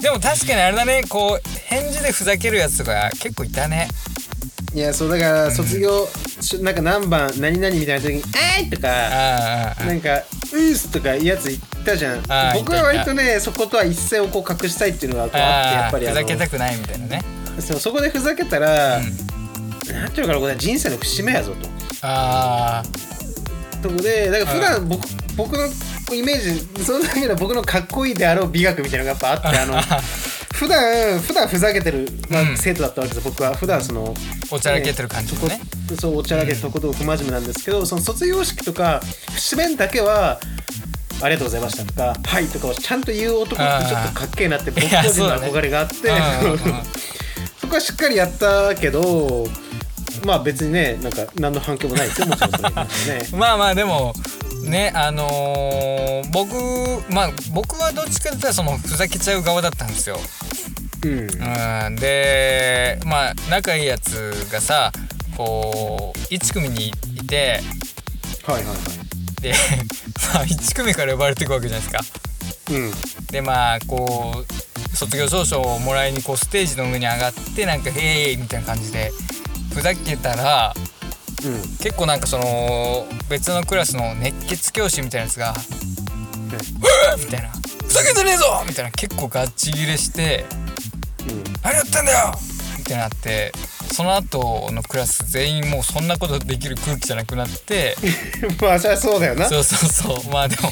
[0.02, 1.04] でも確かにあれだね。
[1.08, 3.88] こう返事でふざけるやつとか結構いたね
[4.74, 6.08] いやそうだから卒業、
[6.42, 8.24] しなんか何番何々みたいな時に
[8.56, 10.22] 「あい!」とかああああなんか
[10.54, 12.22] 「うっす」とかいうやつ言ったじゃん。
[12.54, 17.24] 僕は割とねそことは一線をこう隠したいっていうのがこうあってやっぱりふざけたくないみたいなね。
[17.60, 19.30] そうそこでふざけたら、うん
[19.92, 21.68] なんていうのかなこれ人生の節目やぞと。
[22.04, 22.84] あ
[23.82, 25.66] とこでだから普段僕僕の
[26.14, 29.82] イメージその時の僕のかっこいいであろう美学みたいなのがやっぱあってあの
[30.60, 32.58] 普段普段ふざけてる、まあうん。
[32.58, 33.26] 生徒だったわけです。
[33.26, 34.14] 僕は普段その
[34.52, 35.62] あおちゃらけてる感じのね。
[35.88, 39.00] そこそうおちゃらけてとことん不真面目なんですけど、その卒業式とか
[39.36, 40.38] 節目だけは
[41.22, 45.96] ありがとうございましたとか、はいとかをちゃんと言う男ってちょっとかっけえなって僕個人の憧れがあって、
[47.62, 49.48] そこはしっかりやったけど、
[50.26, 52.64] まあ別にね、なんか何の反響もないですよ、もちろんそれ
[53.18, 53.28] ね。
[53.32, 54.14] まあまあでも
[54.66, 56.54] ねあのー僕
[57.12, 60.20] まあ僕はどっちかというとそのふざけちゃう側だったんですよ。
[61.04, 61.20] うん。
[61.20, 64.92] うん、でまあ仲いいやつがさ
[65.38, 66.92] こう1組にい
[67.26, 67.62] て
[68.44, 69.42] はいはいはい。
[69.42, 69.54] で、
[70.34, 72.20] まあ、1組から呼ばれていくわけじゃないですか。
[72.72, 73.26] うん。
[73.28, 79.12] でまあこう卒業証書をもらいにこうステージの上に上がってなんか「へい!」みたいな感じで
[79.74, 80.76] ふざけたら
[81.44, 81.78] うん。
[81.78, 85.56] 結構なんかその別のクラスの熱血教師みたいなやつが
[86.52, 87.50] 「うわみたいな
[87.90, 90.46] 「ふざけてねえぞ!」みたいな結構ガッチギレして
[91.28, 91.44] うん。
[91.64, 92.40] 「何やってんだよ!」
[92.80, 93.52] みたいになって
[93.94, 97.98] その後のクラス全員もうそんなことできる空気じゃなくなって
[98.62, 99.50] まあ、そりゃそうだよな。
[99.50, 100.72] そうそうそうまあでも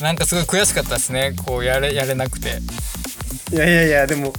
[0.00, 2.60] なんかすごい悔しかったですねこうやれやれなくて。
[3.52, 4.32] いやいやいや、でも、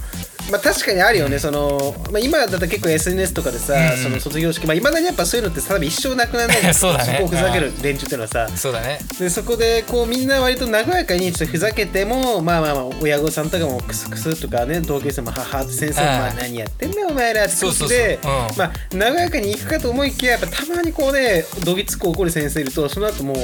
[0.52, 6.74] まあ確かにあるよね、その、まあ今だったら結構 SNS とかでさ、うんその卒業式、まあいまだにやっぱそういうのって多分一生なくならない。
[6.74, 7.16] そうだね。
[7.20, 8.48] こをふざける連中っていうのはさ。
[8.54, 8.98] そうだね。
[9.18, 16.18] でそこでこうみんな割と和やかにちょっとふざけてもまあまあまあ親御さんとかもクスクスとかね同級生も母って先生もうん。
[16.18, 17.98] まあ何やってんだよお前らってそうそうそう。
[17.98, 18.30] でうん。
[18.58, 23.36] まあ和やかに行くかと思いきややっぱたまにこうねどぎつく怒る先生いるとその後もう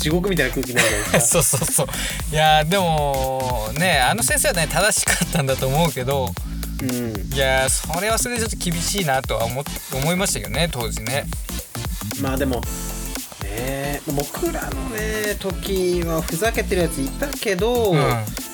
[0.00, 1.42] 地獄みたいな空気になるじゃないですか。
[1.42, 1.86] そうそうそう。
[2.32, 6.32] いやでもねあの先生はね正しかったんだと思うけど
[6.82, 7.32] うん。
[7.32, 11.26] いやそれはそれでちょっと厳しいなとは思思いましたけどね当時ね。
[12.20, 12.60] まあでも
[13.50, 14.00] ね。
[14.06, 18.00] 僕らのね時はふざけてるやついたけど、うん。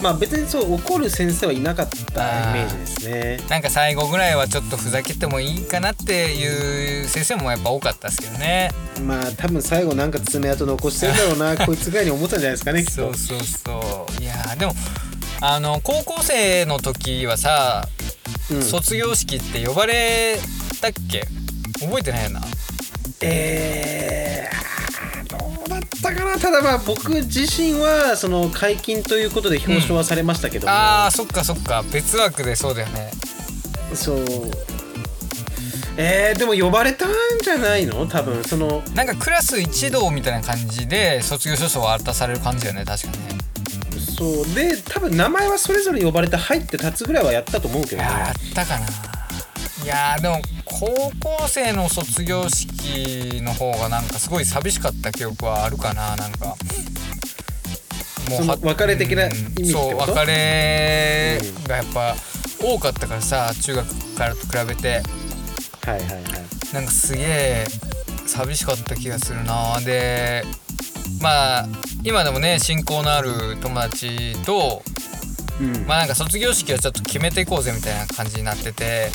[0.02, 3.40] まあ別にそう怒る先生はいなかったイメージですね。
[3.48, 8.70] なんか最後ぐらいはちょっとふざけてもいいかなっていう先生もやっぱ多かったですけどね。
[9.02, 13.02] まあ多分最後なんか爪痕残してるんだろうな こいつぐらいに思ったんじゃないですかねきっと。
[13.02, 13.38] そうそう。
[13.44, 14.74] そういやでも
[15.40, 17.87] あの高校生の時はさ、
[18.50, 18.62] うん。
[18.62, 20.38] 卒業式って呼ばれ
[20.80, 21.26] たっけ？
[21.80, 22.40] 覚えてないよな。
[23.22, 24.75] えー、
[25.96, 26.38] っったかな。
[26.38, 31.82] ただまあ僕自身はその解禁ということで表彰はされましたけども、あーそっかそっか。
[31.92, 33.11] 別枠でそうだよね。
[33.94, 34.24] そう。
[35.98, 37.11] えー、でも呼ばれたん
[37.42, 38.06] じゃないの？
[38.06, 38.44] 多分。
[38.44, 43.16] そのなんかクラス一同みたいな感じで卒業証書を渡される感じだよね確かね。
[44.16, 44.54] そう。
[44.54, 48.09] で多分名前はそれぞれ呼ばれて入って立つぐらいはやったと思うけどね。
[48.09, 48.87] やったかな。
[48.87, 50.40] いやーでも
[50.78, 50.86] 高
[51.20, 56.54] 校生の卒業式の方がなんかすごい寂しかった記憶はあるかななんか。
[58.28, 59.72] その別れ的な意味ってこと？
[59.72, 62.14] そう別れがやっぱ
[62.62, 65.00] 多かったからさ中学からと比べて。
[65.82, 66.24] はいはいはい。
[66.74, 67.64] なんかすげえ
[68.26, 69.80] 寂しかった気がするな。
[69.80, 70.44] で
[71.22, 71.68] まあ
[72.02, 74.82] 今でもね親交のある友達と
[75.58, 79.08] うん、まあなんか卒業式はちょっと決めていこうぜみたいな感じになってて。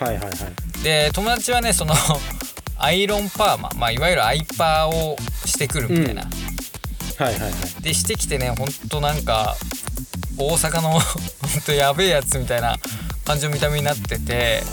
[0.00, 0.34] はいはいはい
[0.82, 1.94] で友達はねその
[2.78, 7.82] アイロンパーマ、まあ、いわゆるアイパーをしてくるみたいな、はいはいはい。
[7.82, 9.56] でしてきてねほんとなんか
[10.38, 11.02] 大阪の ほん
[11.66, 12.78] とやべえやつみたいな
[13.26, 14.64] 感じの見た目になってて。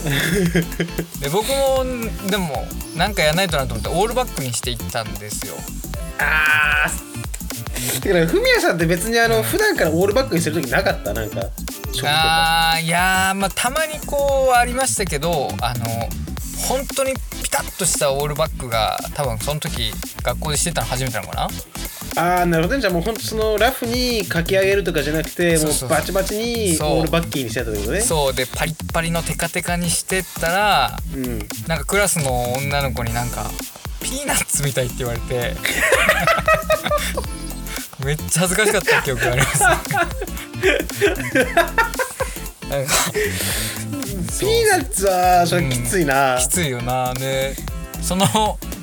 [1.20, 1.86] で僕も
[2.30, 2.66] でも
[2.96, 5.56] なんかやらないとなと思ってオールバックにしていったんですよ。
[6.20, 7.08] あー
[8.02, 11.14] てかフミヤさんって別にあの、普段からオールバックにする時なかった？
[11.14, 11.42] なんか
[12.04, 15.86] あーいやーまあたまにこうありましたけどあの
[16.68, 21.50] 本当にピタッとしたオールバックが多分その時学校でしてたの初めてなのかな？
[22.16, 22.82] ああなるほどね。
[22.82, 28.02] じゃあもうほんとそのラフに書き上げるとかじゃなくてもうバチバチにオールバッキーにしてたってことね。
[28.02, 28.34] そう。
[28.34, 31.40] でパリッパリのテカテカにしてったらうん。
[31.68, 33.50] なんかクラスの女の子になんか
[34.02, 35.56] ピーナッツみたいって言われて
[38.08, 39.60] めっちゃ恥ずかしかった記憶があります。
[39.62, 40.08] なんか
[44.40, 47.14] ピーナッツはそれきついな、きついよな。
[47.14, 47.54] で
[48.02, 48.26] その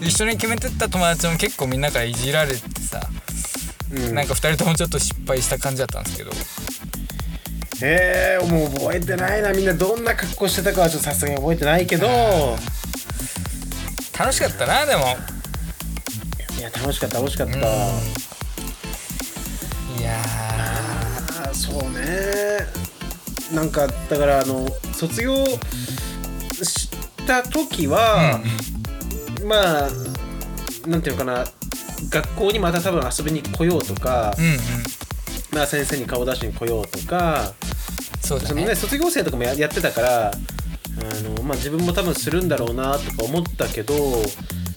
[0.02, 3.00] 一緒に決めてった友達も結構みんなからいじられてさ、
[3.90, 4.14] うん。
[4.14, 6.30] なんか2人ともちょっと失敗した感じだったんですけど。
[7.82, 12.06] えー、もう覚えてないなみんなどんな格好してたかはちょっとさすがに覚えてないけど。
[14.18, 15.16] 楽しかったなでも。
[16.58, 17.62] いや楽しかった楽しかった、うん。
[17.62, 17.64] い
[20.04, 20.22] や
[21.52, 22.66] そうね。
[23.54, 25.44] なんかだからあの卒業
[26.62, 26.90] し
[27.26, 28.40] た時は、
[29.44, 29.90] まあ
[30.86, 31.44] なんていうのかな
[32.10, 34.58] 学校にまた多分遊びに来ようとか、ーうんうん。
[35.54, 37.54] まあ、先生に顔出しに来ようとか
[38.20, 38.66] そうだね。
[38.66, 40.34] ね卒業生とかもややってたからあ
[41.22, 43.94] の、まあ、自分も多分するんだろうなとか思ったけど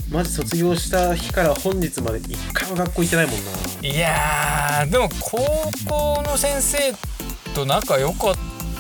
[0.10, 3.88] マジ卒業した日から本日まで一回も学校行ってないもんな。
[3.90, 5.38] いやーでも高
[5.88, 6.94] 校の先生
[7.54, 8.36] と仲良かっ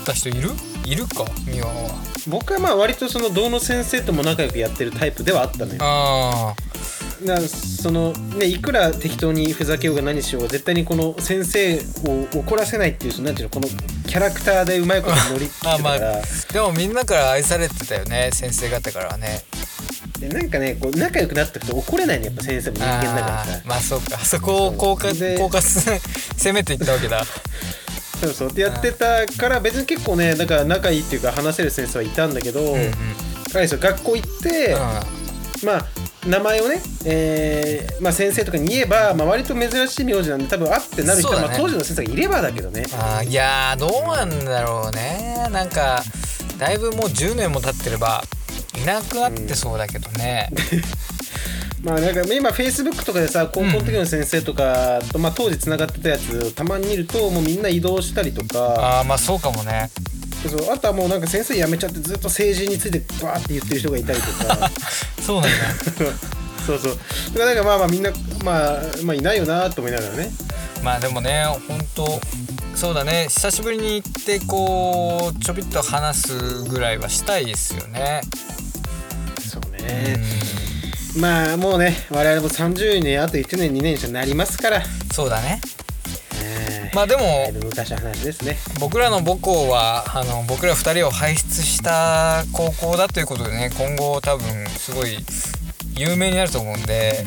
[0.06, 0.52] た人いる？
[0.86, 1.74] いるか美和は。
[2.28, 5.80] 僕はまあ割とそのどの先生とも仲良くやってるタイプではあったのよ。
[5.82, 6.56] あ
[7.26, 13.68] だからそのねいくら適当にふざけようが何しようが絶対にこの先生を怒らせないっていうそのなんていうのこの
[14.08, 16.22] キャラクターでうまいこと乗り切ってた あまあから、
[16.54, 19.44] でもみんなから愛されてたよね先生方からはね
[20.20, 23.62] でなんかねこう仲良くなってくと怒れないねやっぱ先生も人間だからさ。
[23.66, 24.18] まあそうか。
[24.20, 25.80] そこを効果で効果す
[26.38, 27.24] 攻めていったわけだ。
[28.20, 28.50] そうそう。
[28.50, 32.78] ってやってたから別に結構ねだから仲いいっていうか話せる先生はいたんだけど、うんうん。
[32.78, 34.76] あれですよ学校行って、
[35.64, 35.86] まあ
[36.28, 41.48] 名前をね、えーまあ、先生とかに言えば、まあ、割と珍しい名字なんで多分あってなる人は、ね。
[41.48, 42.84] まあ、当時の先生がいればだけどね。
[42.92, 45.48] あーいやーどうなんだろうね。
[45.52, 46.04] なんか
[46.58, 48.24] だいぶもう10年も経ってれば
[48.82, 50.50] いなくなってそうだけどね、
[51.84, 58.60] まあなんか今フェイスブックとかでさ高校の時の先生とかと、まあ、当時つながってたやつたまに見るともうみんな移動したりとか。
[58.60, 59.90] ああまあそうかもね。
[60.48, 60.72] そう。
[60.72, 64.72] あとはもうなんか先生辞めちゃってずっと政治についてバーって言ってる人がいたりとか。
[65.26, 65.58] そうなんだ。
[66.66, 67.00] そうそう。
[67.34, 68.12] だからなんかまあまあみんな、
[68.44, 70.32] まあ、まあいないよなと思いながらね。
[70.84, 72.22] まあでもね本当
[72.76, 73.28] そうだね。
[73.30, 78.22] 久しぶりに行ってこうちょびっと話すぐらいはしたいですよね。
[79.88, 80.18] ね、
[81.18, 81.22] ん。
[81.22, 85.62] まあもうね我々も30年あと1年2年になりますから、そうだね。
[86.42, 88.58] えーまあでも昔の話ですね。
[88.80, 95.18] 僕らの母校はあの僕ら2人を輩出した高校だということでね今後多分すごい
[95.96, 97.26] 有名になると思うんで。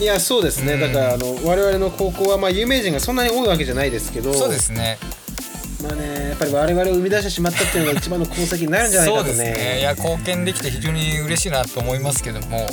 [0.00, 0.80] いやそうですね、うん。
[0.80, 4.32] だからあの我々の高校はまあ有名人がそんなに多いわけじゃないですけど。
[4.32, 4.96] そうですね
[5.82, 9.80] まあねやっぱり我々を生み出してしまったっていうのが一番の功績になるんじゃないかとそうですね。
[9.80, 12.68] いや貢献できて非常に嬉しいなと思いますけども。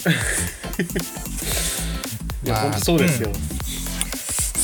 [2.44, 3.30] いやまあ本当そうですよ、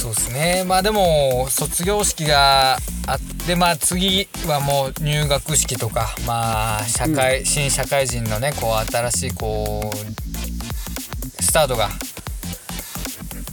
[0.01, 0.63] そうですね。
[0.67, 2.77] まあでも卒業式が
[3.07, 11.89] あってまあ次はもう入学式とかまあ社会、新社会人のねこう新しいこうスタートが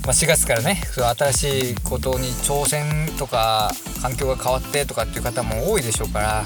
[0.08, 6.44] まあ、4月からね新しいことに挑戦とか環境が変わってとかっていう方も多いでしょうから。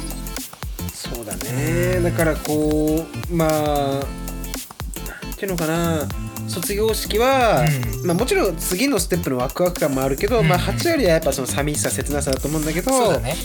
[0.93, 2.01] そうだね。
[2.01, 4.03] だからこうまあなん
[5.37, 6.09] ていうのかな。
[6.49, 7.65] 卒業式は、
[8.01, 8.07] うん。
[8.07, 10.49] まあ、もちろん次のステップのワクワク感もあるけど、うん。
[10.49, 13.37] まあ、8割はやっぱその寂しさ切なさだと思うんだけどそうだね。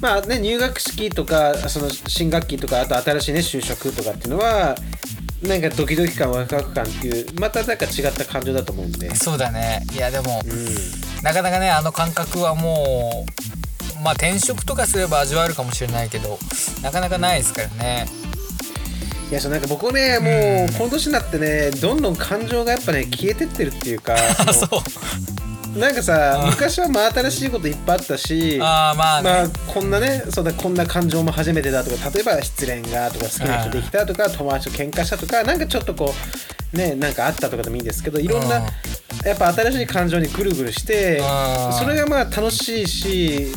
[0.00, 4.76] まあね、入学式とかその新学期とかあと新しいね就職とかっていうのは
[5.42, 9.86] なんかドキドキ感ワクワク感っていうまたなんか違った感情だと思うんで、そうだね。
[9.94, 16.38] いやでもうん、なかなかねあの感覚はもうまあ転職とかすれば味わえるかもしれないけど
[16.82, 18.06] なかなかないですからね。
[19.30, 26.50] いやそうなんか僕ねもうこの年になってねどんどん感情がやっぱね消えてってるっていうかあそ そうのなんかさうん。
[26.50, 36.12] 昔はまあ新しいこといっぱいあったしああまあね、まあこんなねそうだこんな感情も初めてだとか例えば失恋がとか好きな人できたとか友達と喧嘩したとかなんかちょっとこ
[36.72, 38.64] うねなんかあったとかでもいいんですけどいろんなうん。
[39.26, 41.72] やっぱ新しい感情にぐるぐるしてうん。
[41.74, 43.52] それがまあ楽しいし、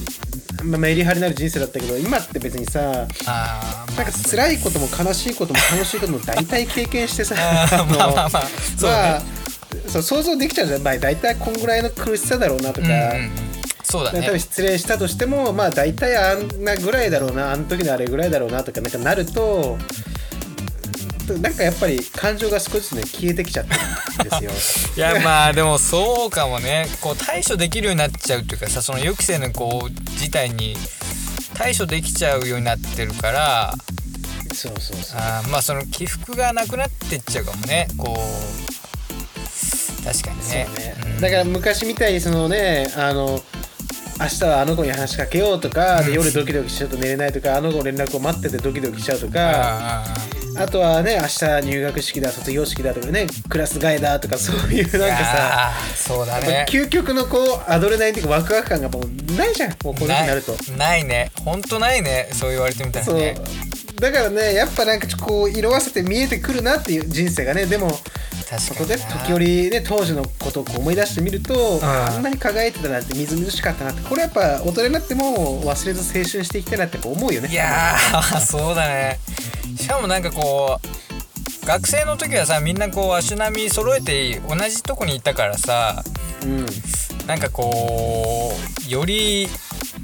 [0.64, 8.44] まあ、メリハリのある人生だったけど今って別にさあーなんか辛いことも悲しいことも楽しいことも大体経験してさ あまあまあまあ。
[8.78, 8.98] そうね。
[8.98, 9.43] まあ
[9.88, 13.32] そう想像できちゃうじゃん、まあ、大体こんぐらいの苦しさだろうなとか、うんうんうん。
[13.84, 19.78] そうだ多分ね失恋したとしてもまあ大体あんなぐらいだろうなあの時のあれぐらいだろうなとかなんかなると
[21.40, 24.98] なんかやっぱり感情が少しずつね消えてきちゃってるんですよ。
[25.10, 26.88] いやまあでもそうかもね。
[27.00, 30.76] こう対処できるようになっちゃうっていうかさその予期せぬこう事態に
[31.54, 33.74] 対処できちゃうようになってるから
[34.54, 35.20] そうそうそう。
[35.20, 37.88] あーまあその起伏がなくなってっちゃうかもね。
[37.98, 38.83] こう
[40.04, 40.68] 確かにね。
[40.78, 40.96] ね。
[41.16, 41.22] うん。
[41.22, 43.40] だから昔みたいにそのねあの
[44.20, 46.14] 明日はあの子に話しかけようとか、でうん。
[46.16, 50.04] 夜ドキドキしちゃうと寝れないとかあの子の連絡を待っててドキドキしちゃうとかあ
[50.56, 56.66] あとはね明日入学式だ卒業式だとかねクラス替えだとかそういうーなんかさそうだね。
[56.70, 59.70] 究極のこうアドレナリンっていうかワクワク感がもうないじゃん。
[59.72, 60.52] もうこの時になると。
[60.52, 60.78] ない。
[60.78, 61.32] ないね。
[61.44, 62.30] ほんとないね。
[62.34, 63.16] そう言われてみたらそう。
[63.16, 63.36] ね
[64.00, 67.92] だからねやっぱなんかこう色あせて見えてくるなっていう人生がねでも
[68.60, 72.18] そこで時折ね当時のことをこう思い出してみるとんあ。
[72.20, 77.50] んなに輝いてたなんてみずみずしかったなってこれやっぱ大人になっても忘れず青春していきたいなって思うよね。
[77.50, 79.20] いやー そうだね。
[79.80, 86.04] しかもなんかこう学生の時はさみんなこう足並み揃えて同じとこにいたからさ
[86.44, 86.66] うん。
[87.28, 88.54] なんかこ
[88.88, 89.48] うより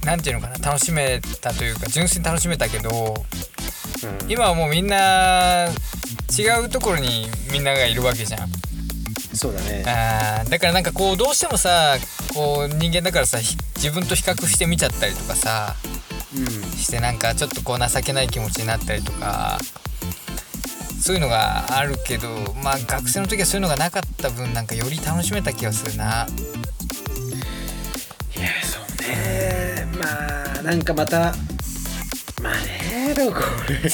[0.06, 3.26] なんていうのかな楽しめたというか純粋に楽しめたけど
[4.22, 4.32] うん。
[4.32, 5.68] 今はもうみんな
[6.38, 8.50] 違うところにみんながいるわけじゃん。
[9.34, 9.84] そうだね。
[9.88, 11.98] あーだからなんかこうどうしてもさ
[12.34, 15.76] こう人間だからさひ自分と比較してみちゃったりとかさ
[16.36, 16.46] うん。
[16.78, 19.60] してなんかちょっとこう情けない気持ちになったりとか
[21.02, 22.28] そういうのがあるけど
[22.64, 26.28] まあ学生の時はそういうのがなかった分なんかより楽しめた気がするな。
[28.36, 29.88] いやそうね。
[29.98, 31.34] まあなんかまた
[33.20, 33.92] でもこれ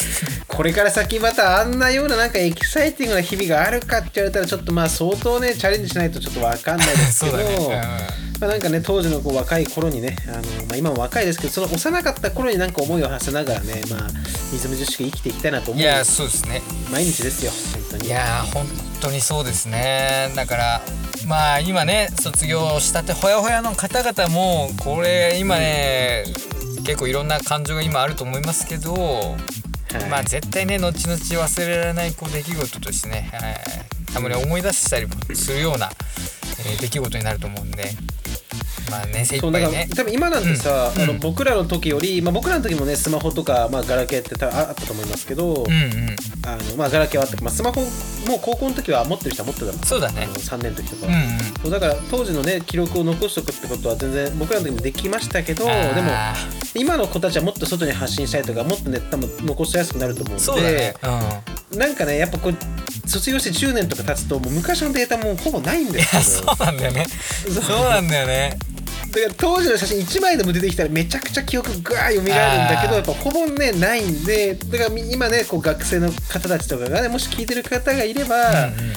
[0.48, 7.82] これから先またあんなようななんかエキサイティングな日々があるかって言われたらちょっとまあ相当ねチャレンジしないとちょっとわかんないですそけどね、
[8.40, 14.10] まあ、なんかね当時のこう若い頃にねあの、まあ、今も若いですけどその幼かった頃になんか思いを馳せながらねまあ
[14.54, 16.62] みずみずしく生きていきたいなとうん、思いうやそうですね。
[16.92, 17.52] 毎日ですよ
[17.90, 18.08] 本当に。
[18.08, 18.68] いやー本
[19.02, 20.32] 当にそうですね。
[20.36, 20.82] だから
[21.28, 26.26] まあ今ね卒業したてほやほやの方々もこれ今ね
[26.86, 29.38] 結構いろんな感情が今あると思いますけど、は
[30.06, 30.10] い。
[30.10, 34.14] まあ絶対ね後々忘れられないこう出来事としてね、はい。
[34.14, 35.90] たまに思い出したりもするような、
[36.60, 37.90] えー出来事になると思うんで
[38.90, 41.10] まあね精そうだから一杯ね多分今なんてさ、あのうん。
[41.10, 46.16] うん僕らの時より、まあ、僕らの時もねスマホとか、まあ、ガラケーってたああったと思いますけど、うんうん
[46.46, 47.90] あのまあ、ガラケーはあって、まあ、スマホもう
[48.42, 49.76] 高校の時は持ってる人は持ってたもん。
[49.80, 50.24] そうだね。
[50.24, 51.40] あの3年の時とか、うんうん。
[51.64, 56.36] そうだから当時のね記録を残しておくってことは全然僕らの時もできましたけどでもあ
[56.76, 60.72] 今の子たちはもっと外に発信したりとかもっとね多分残しやすくなると思うんーそうだね。
[60.72, 60.98] で、
[61.74, 61.80] うん。
[61.80, 67.06] なんかねやっぱこう卒業して10年とか経つともう昔のデータもうほぼないんですよそうなんだよね。
[67.08, 68.58] そうなんだよね
[69.16, 78.94] だから当時の写真1枚でも出てきたらめちゃくちゃ記憶がー蘇るんだけどやっぱほぼねないんでだからみ今ねこう学生の方たちとかがねもし聞いてる方がいれば、うんうん。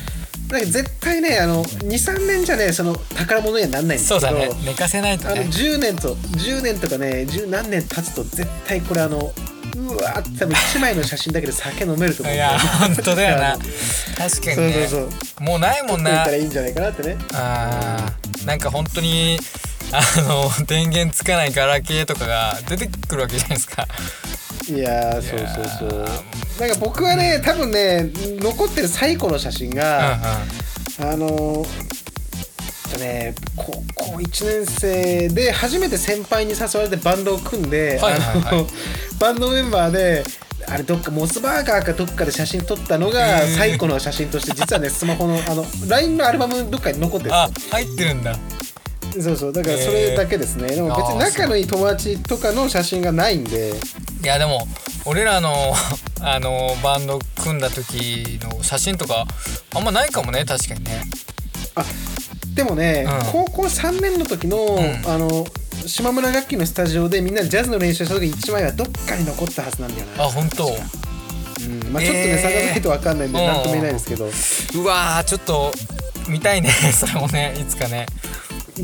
[0.49, 4.51] なんか絶対ねあの23年じゃねその宝物にはなんないんですけどそうだね。
[4.65, 12.35] 寝かせないとあのね10年と10年とかね十何年経つと絶対これあのうわーって多分1枚の写真だけで酒飲めると思う。
[12.35, 13.59] んいや本当だよな。
[14.17, 15.45] 確かにそうねそうそう。
[15.45, 16.11] もうないもんな。
[16.11, 17.17] 撮ったらいいんじゃないかなってね。
[17.35, 18.47] あー。
[18.47, 19.39] なんか本当に
[19.93, 23.87] あの電源つかないガラケーとかが出てくるわけじゃないですか。
[24.69, 26.05] いやーそうそうそう。
[26.61, 28.11] なんか僕はね多分ね
[28.41, 29.79] 残ってる最古の写真うんうん。
[29.79, 30.19] が、
[31.01, 31.65] あの
[32.99, 38.59] ね高校1年生で初めて先輩に誘われてバンドを組んで、はいはいはい。
[38.59, 38.67] あの
[39.19, 40.25] バンドメンバーで
[40.67, 47.51] あれどっかモスバーガーかどっかで写真撮ったのが最古の写真として実はねスマホのあの LINE のアルバムどっかに残ってる入
[47.85, 48.33] ってるんだ。
[48.33, 48.37] よ
[49.13, 53.73] そうそうだからそれだけですね、でも別に仲のいい友達とかの写真がないんで。
[54.23, 54.67] いやでも
[55.05, 55.75] 俺らの
[56.21, 59.27] あのバンド組んだ時の写真とか
[59.75, 61.03] あんまないかもね確かにね。
[61.75, 61.85] あ
[62.55, 63.33] でもね、うん。
[63.33, 65.09] 高校3年の時の、ん。
[65.09, 65.47] あの
[65.87, 70.25] 島村楽器のスタジオでみんなでジャズの練習した時1枚はどっかに残ったはずなんだよな。
[70.25, 70.67] あ本当。
[70.67, 71.93] うん。
[71.93, 72.43] まあ、ちょっとね、えー。
[72.43, 74.25] 探さないと分かんないんでうん何とも言えないですけど。
[74.25, 75.73] うわーちょっと
[76.27, 76.71] 見たいね。
[76.93, 78.07] それもねいつかね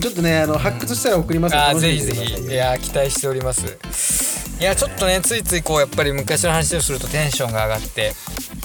[0.01, 2.47] ちょっとねあの発掘したら送りますのであー楽しみぜひぜひ。
[2.49, 3.64] いやー期待しております。
[4.61, 8.12] いやちょっとねついついこうやっぱり昔の話をするとテンションが上がって、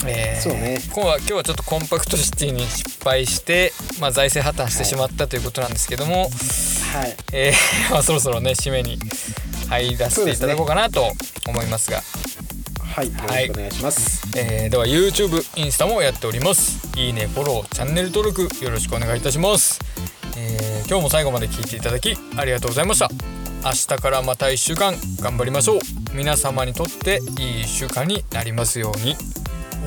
[0.06, 0.80] えーそうね。
[0.94, 6.30] 今日は今日はちょっとコンパクトシティに失敗して、まあ、財政破綻してしまったということなんですけども、はい。
[7.34, 7.54] えー
[7.92, 9.00] まあ、そろそろね締めに
[9.70, 11.12] 入らせていただこうかなと
[11.48, 12.04] 思いますが。
[12.96, 13.08] はい。
[13.08, 16.80] よろしくお願いします、えーでは YouTube インスタもやっております。
[16.96, 19.80] いいねフォローチャンネル登録よろしくお願いいたします、
[20.40, 23.10] えー今日も最後まで聞いていただきありがとうございました。
[23.64, 25.80] 明日からまた1週間頑張りましょう。
[26.16, 29.16] 皆様にとっていい1週間になりますように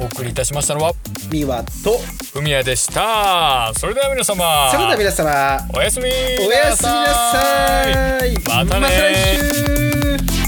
[0.00, 0.92] お送りいたしましたのは
[1.30, 1.98] ミワと
[2.32, 3.72] ふみやでした。
[3.74, 6.08] それでは皆様それでは皆様おやすみお
[6.52, 8.34] やすみなさい。
[8.46, 9.14] またねまた来
[9.54, 10.41] 週